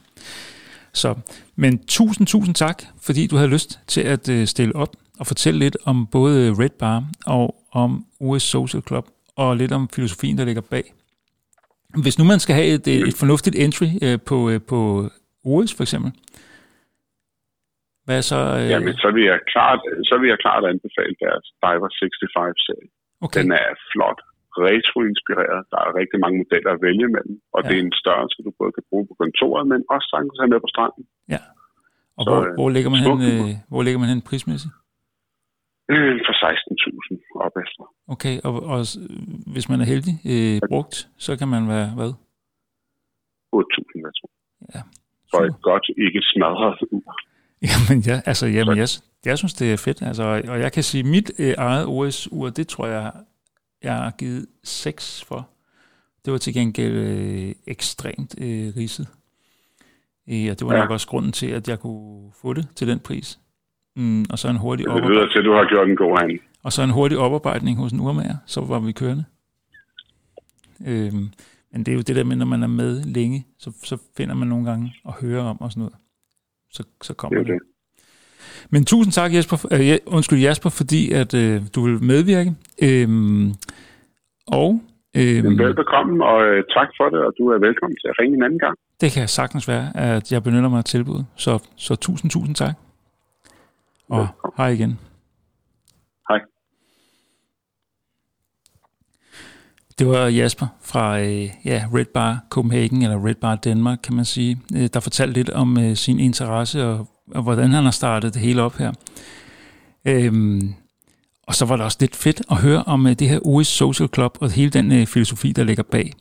Så, 0.93 1.15
men 1.55 1.85
tusind, 1.85 2.27
tusind 2.27 2.55
tak, 2.55 2.77
fordi 3.05 3.27
du 3.27 3.35
havde 3.35 3.49
lyst 3.49 3.79
til 3.87 4.01
at 4.01 4.29
uh, 4.29 4.43
stille 4.43 4.75
op 4.75 4.93
og 5.19 5.27
fortælle 5.27 5.59
lidt 5.59 5.77
om 5.85 6.07
både 6.07 6.53
Red 6.61 6.75
Bar 6.79 7.03
og 7.27 7.55
om 7.73 8.05
US 8.19 8.43
Social 8.43 8.83
Club, 8.87 9.05
og 9.35 9.57
lidt 9.57 9.71
om 9.71 9.89
filosofien, 9.95 10.37
der 10.37 10.45
ligger 10.45 10.61
bag. 10.61 10.83
Hvis 12.03 12.19
nu 12.19 12.25
man 12.25 12.39
skal 12.39 12.55
have 12.55 12.67
et, 12.67 12.87
et 12.87 13.15
fornuftigt 13.19 13.55
entry 13.55 13.89
uh, 14.05 14.19
på, 14.27 14.35
uh, 14.35 14.61
på 14.69 14.79
OS 15.45 15.73
for 15.77 15.83
eksempel, 15.83 16.11
hvad 18.09 18.21
så? 18.31 18.39
Øh... 18.59 18.69
Jamen, 18.73 18.95
så 19.03 19.07
vil, 19.15 19.23
jeg 19.31 19.39
klart, 19.53 19.79
så 20.09 20.15
vil 20.19 20.27
jeg 20.33 20.39
klart 20.45 20.63
anbefale 20.73 21.15
deres 21.25 21.45
Diver 21.63 21.89
65-serie. 22.01 22.89
Okay. 23.25 23.39
Den 23.39 23.51
er 23.51 23.69
flot, 23.91 24.19
retro-inspireret. 24.67 25.61
Der 25.71 25.79
er 25.85 25.91
rigtig 26.01 26.17
mange 26.23 26.37
modeller 26.41 26.71
at 26.73 26.81
vælge 26.87 27.07
mellem, 27.15 27.35
og 27.55 27.59
ja. 27.61 27.65
det 27.67 27.75
er 27.77 27.83
en 27.87 27.97
størrelse, 28.03 28.37
du 28.47 28.51
både 28.61 28.71
kan 28.77 28.85
bruge 28.89 29.05
på 29.09 29.13
kontoret, 29.21 29.63
men 29.71 29.79
også 29.93 30.07
sagtens 30.13 30.39
have 30.41 30.51
med 30.53 30.59
på 30.65 30.71
stranden. 30.73 31.03
Ja. 31.35 31.41
Og 32.17 32.21
så, 32.23 32.29
hvor, 32.31 32.41
øh, 32.47 32.53
hvor, 32.59 32.69
ligger 32.75 32.89
man 32.95 33.01
hen, 33.07 33.17
øh, 33.29 33.49
hvor 33.71 33.81
ligger 33.85 33.99
man 34.03 34.09
hen 34.13 34.21
prismæssigt? 34.29 34.73
Øh, 35.93 36.15
for 36.25 36.33
16.000 36.43 37.45
op 37.45 37.55
efter. 37.63 37.83
Okay, 38.13 38.35
og, 38.47 38.53
og 38.73 38.79
hvis 39.53 39.69
man 39.71 39.79
er 39.83 39.87
heldig 39.93 40.15
øh, 40.33 40.57
brugt, 40.71 40.95
så 41.25 41.31
kan 41.39 41.47
man 41.55 41.63
være 41.75 41.87
hvad? 41.99 42.11
8.000, 43.55 44.07
jeg 44.07 44.13
tror. 44.17 44.31
Ja. 44.75 44.81
For 45.31 45.41
et 45.49 45.61
godt, 45.69 45.85
ikke 46.05 46.21
smadret 46.31 46.79
ur. 46.97 47.11
Jamen, 47.69 47.99
ja, 48.09 48.17
altså, 48.25 48.45
jamen 48.47 48.77
jeg, 48.77 48.87
jeg 49.25 49.37
synes, 49.37 49.53
det 49.53 49.67
er 49.73 49.83
fedt. 49.87 50.01
Altså, 50.01 50.23
og 50.53 50.59
jeg 50.59 50.71
kan 50.71 50.83
sige, 50.83 51.03
mit 51.03 51.31
øh, 51.39 51.53
eget 51.57 51.85
OS-ur, 51.85 52.49
det 52.49 52.67
tror 52.67 52.87
jeg, 52.87 53.11
jeg 53.83 53.95
har 53.95 54.11
givet 54.11 54.45
6 54.63 55.25
for. 55.25 55.49
Det 56.25 56.31
var 56.31 56.39
til 56.39 56.53
gengæld 56.53 56.93
øh, 56.93 57.55
ekstremt 57.67 58.35
øh, 58.41 58.75
ridset. 58.77 59.07
Øh, 60.29 60.51
og 60.51 60.59
det 60.59 60.67
var 60.67 60.73
ja. 60.73 60.79
nok 60.79 60.89
også 60.89 61.07
grunden 61.07 61.31
til, 61.31 61.47
at 61.47 61.67
jeg 61.67 61.79
kunne 61.79 62.31
få 62.41 62.53
det 62.53 62.67
til 62.75 62.87
den 62.87 62.99
pris. 62.99 63.39
Mm, 63.95 64.25
og 64.29 64.39
så 64.39 64.47
en 64.49 64.57
hurtig 64.57 64.85
det 64.85 65.03
lyder 65.03 65.27
til, 65.27 65.39
at 65.39 65.45
du 65.45 65.53
har 65.53 65.69
gjort 65.69 65.89
en 65.89 65.95
god 65.95 66.17
hand. 66.19 66.39
Og 66.63 66.71
så 66.71 66.83
en 66.83 66.89
hurtig 66.89 67.17
oparbejdning 67.17 67.77
hos 67.77 67.91
en 67.91 67.99
urmager, 67.99 68.37
så 68.45 68.61
var 68.61 68.79
vi 68.79 68.91
kørende. 68.91 69.23
Øh, 70.87 71.13
men 71.71 71.83
det 71.85 71.87
er 71.87 71.95
jo 71.95 72.01
det 72.01 72.15
der 72.15 72.23
med, 72.23 72.35
når 72.35 72.45
man 72.45 72.63
er 72.63 72.67
med 72.67 73.03
længe, 73.03 73.45
så, 73.57 73.71
så 73.83 73.97
finder 74.17 74.35
man 74.35 74.47
nogle 74.47 74.65
gange 74.69 74.95
og 75.03 75.13
hører 75.21 75.43
om 75.43 75.61
og 75.61 75.71
sådan 75.71 75.81
noget 75.81 75.95
så, 76.69 76.83
så 77.01 77.13
kommer 77.13 77.39
det. 77.39 77.47
det. 77.47 77.59
Men 78.69 78.85
tusind 78.85 79.13
tak, 79.13 79.33
Jesper, 79.33 79.57
uh, 79.71 80.15
undskyld 80.15 80.39
Jasper, 80.39 80.69
fordi 80.69 81.11
at 81.11 81.33
uh, 81.33 81.55
du 81.75 81.79
vil 81.85 82.03
medvirke. 82.03 82.51
Øhm, 82.83 83.53
og 84.47 84.81
øhm, 85.17 85.57
velbekomme, 85.59 86.25
og 86.25 86.39
uh, 86.49 86.59
tak 86.75 86.89
for 86.97 87.09
det, 87.09 87.19
og 87.25 87.33
du 87.37 87.43
er 87.47 87.57
velkommen 87.67 87.95
til 88.01 88.07
at 88.07 88.15
ringe 88.19 88.37
en 88.37 88.43
anden 88.43 88.59
gang. 88.59 88.75
Det 89.01 89.11
kan 89.11 89.27
sagtens 89.27 89.67
være, 89.67 89.97
at 89.97 90.31
jeg 90.31 90.43
benytter 90.43 90.69
mig 90.69 90.77
af 90.77 90.83
tilbuddet. 90.83 91.25
Så, 91.35 91.69
så 91.75 91.95
tusind, 91.95 92.31
tusind 92.31 92.55
tak. 92.55 92.75
Og 94.09 94.19
velkommen. 94.19 94.53
hej 94.57 94.69
igen. 94.69 94.99
Hej. 96.29 96.39
Det 99.99 100.07
var 100.07 100.27
Jasper 100.27 100.67
fra 100.81 101.19
øh, 101.19 101.49
ja, 101.65 101.83
Red 101.95 102.05
Bar 102.13 102.39
Copenhagen, 102.49 103.01
eller 103.01 103.25
Red 103.25 103.35
Bar 103.35 103.55
Danmark, 103.55 103.97
kan 104.03 104.15
man 104.15 104.25
sige, 104.25 104.57
øh, 104.75 104.89
der 104.93 104.99
fortalte 104.99 105.33
lidt 105.33 105.49
om 105.49 105.77
øh, 105.79 105.95
sin 105.95 106.19
interesse 106.19 106.85
og, 106.85 107.07
og 107.35 107.43
hvordan 107.43 107.71
han 107.71 107.83
har 107.83 107.91
startet 107.91 108.33
det 108.33 108.41
hele 108.41 108.61
op 108.61 108.77
her. 108.77 108.91
Øhm, 110.05 110.73
og 111.47 111.55
så 111.55 111.65
var 111.65 111.75
det 111.75 111.85
også 111.85 111.97
lidt 111.99 112.15
fedt 112.15 112.41
at 112.51 112.57
høre 112.57 112.83
om 112.83 113.07
øh, 113.07 113.13
det 113.13 113.29
her 113.29 113.39
OS 113.47 113.67
Social 113.67 114.09
Club 114.13 114.37
og 114.41 114.51
hele 114.51 114.69
den 114.71 114.91
øh, 114.91 115.07
filosofi, 115.07 115.51
der 115.51 115.63
ligger 115.63 115.83
bag. 115.83 116.13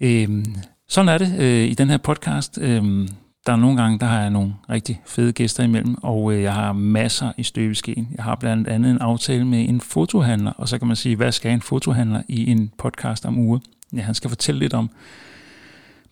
Øhm, 0.00 0.44
sådan 0.88 1.08
er 1.08 1.18
det 1.18 1.34
øh, 1.38 1.68
i 1.68 1.74
den 1.74 1.90
her 1.90 1.96
podcast. 1.96 2.58
Øhm, 2.60 3.08
der 3.46 3.52
er 3.52 3.56
nogle 3.56 3.82
gange, 3.82 3.98
der 3.98 4.06
har 4.06 4.20
jeg 4.20 4.30
nogle 4.30 4.54
rigtig 4.70 5.00
fede 5.06 5.32
gæster 5.32 5.64
imellem, 5.64 5.96
og 6.02 6.32
øh, 6.32 6.42
jeg 6.42 6.54
har 6.54 6.72
masser 6.72 7.32
i 7.36 7.42
støbeskeen. 7.42 8.08
Jeg 8.16 8.24
har 8.24 8.34
blandt 8.34 8.68
andet 8.68 8.90
en 8.90 8.98
aftale 8.98 9.44
med 9.44 9.68
en 9.68 9.80
fotohandler, 9.80 10.52
og 10.52 10.68
så 10.68 10.78
kan 10.78 10.86
man 10.86 10.96
sige, 10.96 11.16
hvad 11.16 11.32
skal 11.32 11.52
en 11.52 11.62
fotohandler 11.62 12.22
i 12.28 12.50
en 12.50 12.72
podcast 12.78 13.26
om 13.26 13.38
uge? 13.38 13.60
Ja, 13.92 14.00
han 14.00 14.14
skal 14.14 14.30
fortælle 14.30 14.58
lidt 14.58 14.74
om 14.74 14.90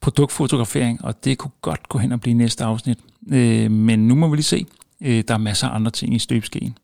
produktfotografering, 0.07 1.05
og 1.05 1.25
det 1.25 1.39
kunne 1.39 1.51
godt 1.61 1.89
gå 1.89 1.99
hen 1.99 2.13
og 2.13 2.21
blive 2.21 2.35
næste 2.35 2.65
afsnit. 2.65 2.99
Øh, 3.33 3.71
men 3.71 4.09
nu 4.09 4.15
må 4.15 4.29
vi 4.29 4.37
lige 4.37 4.45
se. 4.45 4.67
Øh, 5.01 5.25
der 5.29 5.35
er 5.35 5.39
masser 5.39 5.69
af 5.69 5.75
andre 5.75 5.91
ting 5.91 6.15
i 6.15 6.19
støbeskeen. 6.19 6.79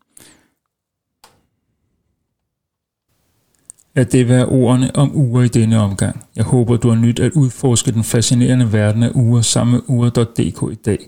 Lad 3.94 4.04
det 4.04 4.28
være 4.28 4.46
ordene 4.46 4.96
om 4.96 5.16
uger 5.16 5.42
i 5.42 5.48
denne 5.48 5.80
omgang. 5.80 6.24
Jeg 6.36 6.44
håber, 6.44 6.76
du 6.76 6.88
har 6.88 6.96
nyt 6.96 7.20
at 7.20 7.32
udforske 7.32 7.92
den 7.92 8.04
fascinerende 8.04 8.72
verden 8.72 9.02
af 9.02 9.10
uger 9.14 9.42
sammen 9.42 9.72
med 9.72 9.82
uger.dk 9.86 10.72
i 10.72 10.74
dag. 10.74 10.98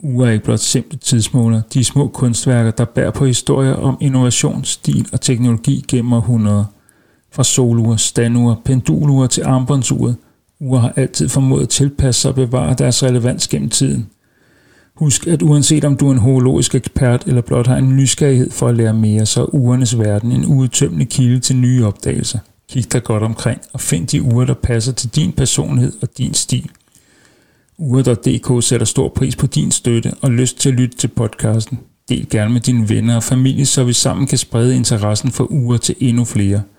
Uger 0.00 0.26
er 0.26 0.30
ikke 0.30 0.44
blot 0.44 0.58
simple 0.58 0.98
tidsmåler, 0.98 1.62
de 1.74 1.80
er 1.80 1.84
små 1.84 2.08
kunstværker, 2.08 2.70
der 2.70 2.84
bærer 2.84 3.10
på 3.10 3.26
historier 3.26 3.74
om 3.74 3.96
innovation, 4.00 4.64
stil 4.64 5.08
og 5.12 5.20
teknologi 5.20 5.84
gennem 5.88 6.12
århundreder. 6.12 6.64
Fra 7.32 7.44
solure, 7.44 7.98
standure, 7.98 8.56
pendulure 8.64 9.28
til 9.28 9.42
armbåndsuret. 9.42 10.16
Uger 10.60 10.80
har 10.80 10.92
altid 10.96 11.28
formået 11.28 11.62
at 11.62 11.68
tilpasse 11.68 12.20
sig 12.20 12.28
og 12.28 12.34
bevare 12.34 12.74
deres 12.78 13.02
relevans 13.02 13.48
gennem 13.48 13.70
tiden. 13.70 14.06
Husk, 14.94 15.26
at 15.26 15.42
uanset 15.42 15.84
om 15.84 15.96
du 15.96 16.08
er 16.08 16.12
en 16.12 16.18
horologisk 16.18 16.74
ekspert 16.74 17.24
eller 17.26 17.40
blot 17.40 17.66
har 17.66 17.76
en 17.76 17.96
nysgerrighed 17.96 18.50
for 18.50 18.68
at 18.68 18.76
lære 18.76 18.94
mere, 18.94 19.26
så 19.26 19.42
er 19.42 19.54
ugernes 19.54 19.98
verden 19.98 20.32
en 20.32 20.44
udtømmende 20.44 21.04
kilde 21.04 21.40
til 21.40 21.56
nye 21.56 21.86
opdagelser. 21.86 22.38
Kig 22.68 22.92
dig 22.92 23.04
godt 23.04 23.22
omkring 23.22 23.60
og 23.72 23.80
find 23.80 24.06
de 24.06 24.22
uger, 24.22 24.44
der 24.44 24.54
passer 24.54 24.92
til 24.92 25.10
din 25.16 25.32
personlighed 25.32 25.92
og 26.02 26.08
din 26.18 26.34
stil. 26.34 26.70
Ure.dk 27.78 28.64
sætter 28.64 28.86
stor 28.86 29.08
pris 29.08 29.36
på 29.36 29.46
din 29.46 29.70
støtte 29.70 30.12
og 30.22 30.30
lyst 30.30 30.58
til 30.58 30.68
at 30.68 30.74
lytte 30.74 30.96
til 30.96 31.08
podcasten. 31.08 31.78
Del 32.08 32.28
gerne 32.30 32.52
med 32.52 32.60
dine 32.60 32.88
venner 32.88 33.16
og 33.16 33.22
familie, 33.22 33.66
så 33.66 33.84
vi 33.84 33.92
sammen 33.92 34.26
kan 34.26 34.38
sprede 34.38 34.76
interessen 34.76 35.30
for 35.30 35.52
uger 35.52 35.76
til 35.76 35.94
endnu 36.00 36.24
flere– 36.24 36.62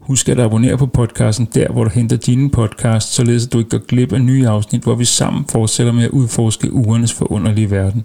Husk 0.00 0.28
at 0.28 0.40
abonnere 0.40 0.78
på 0.78 0.86
podcasten 0.86 1.48
der, 1.54 1.72
hvor 1.72 1.84
du 1.84 1.90
henter 1.90 2.16
dine 2.16 2.50
podcasts, 2.50 3.14
således 3.14 3.46
at 3.46 3.52
du 3.52 3.58
ikke 3.58 3.70
går 3.70 3.86
glip 3.86 4.12
af 4.12 4.20
nye 4.20 4.48
afsnit, 4.48 4.82
hvor 4.82 4.94
vi 4.94 5.04
sammen 5.04 5.44
fortsætter 5.44 5.92
med 5.92 6.04
at 6.04 6.10
udforske 6.10 6.72
ugernes 6.72 7.12
forunderlige 7.12 7.70
verden. 7.70 8.04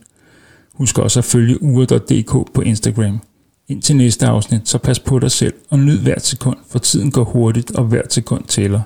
Husk 0.74 1.00
også 1.00 1.20
at 1.20 1.26
følge 1.26 1.64
uger.dk 1.64 2.54
på 2.54 2.62
Instagram. 2.62 3.20
Indtil 3.68 3.96
næste 3.96 4.26
afsnit, 4.28 4.70
så 4.70 4.78
pas 4.78 5.00
på 5.00 5.20
dig 5.20 5.32
selv 5.32 5.54
og 5.70 5.80
nyd 5.80 6.00
hvert 6.00 6.26
sekund, 6.26 6.58
for 6.70 6.80
tiden 6.80 7.12
går 7.12 7.24
hurtigt, 7.24 7.72
og 7.72 7.84
hvert 7.84 8.14
sekund 8.14 8.44
tæller. 8.44 8.82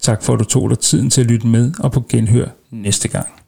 Tak 0.00 0.22
for 0.22 0.32
at 0.32 0.38
du 0.38 0.44
tog 0.44 0.70
dig 0.70 0.78
tiden 0.78 1.10
til 1.10 1.20
at 1.20 1.26
lytte 1.26 1.46
med, 1.46 1.72
og 1.78 1.92
på 1.92 2.04
genhør 2.08 2.46
næste 2.70 3.08
gang. 3.08 3.41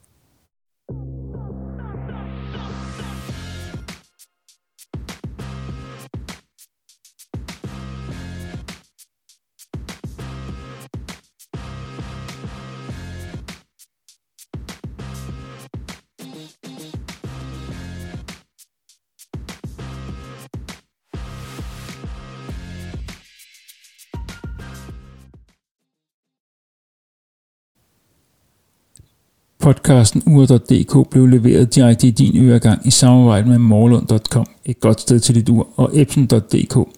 Podcasten 29.65 30.23
ur.dk 30.27 31.11
blev 31.11 31.27
leveret 31.27 31.75
direkte 31.75 32.07
i 32.07 32.11
din 32.11 32.49
øregang 32.49 32.87
i 32.87 32.91
samarbejde 32.91 33.49
med 33.49 33.59
morlund.com, 33.59 34.47
et 34.65 34.81
godt 34.81 35.01
sted 35.01 35.21
til 35.21 35.35
dit 35.35 35.49
ur, 35.49 35.69
og 35.77 35.91
epson.dk. 35.95 36.89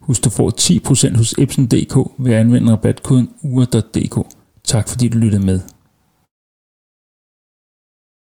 Husk, 0.00 0.24
du 0.24 0.30
får 0.30 0.52
10% 1.10 1.16
hos 1.16 1.34
epson.dk 1.38 1.96
ved 2.18 2.32
at 2.32 2.40
anvende 2.40 2.72
rabatkoden 2.72 3.30
ur.dk. 3.42 4.26
Tak 4.64 4.88
fordi 4.88 5.08
du 5.08 5.18
lyttede 5.18 5.46
med. 5.46 5.60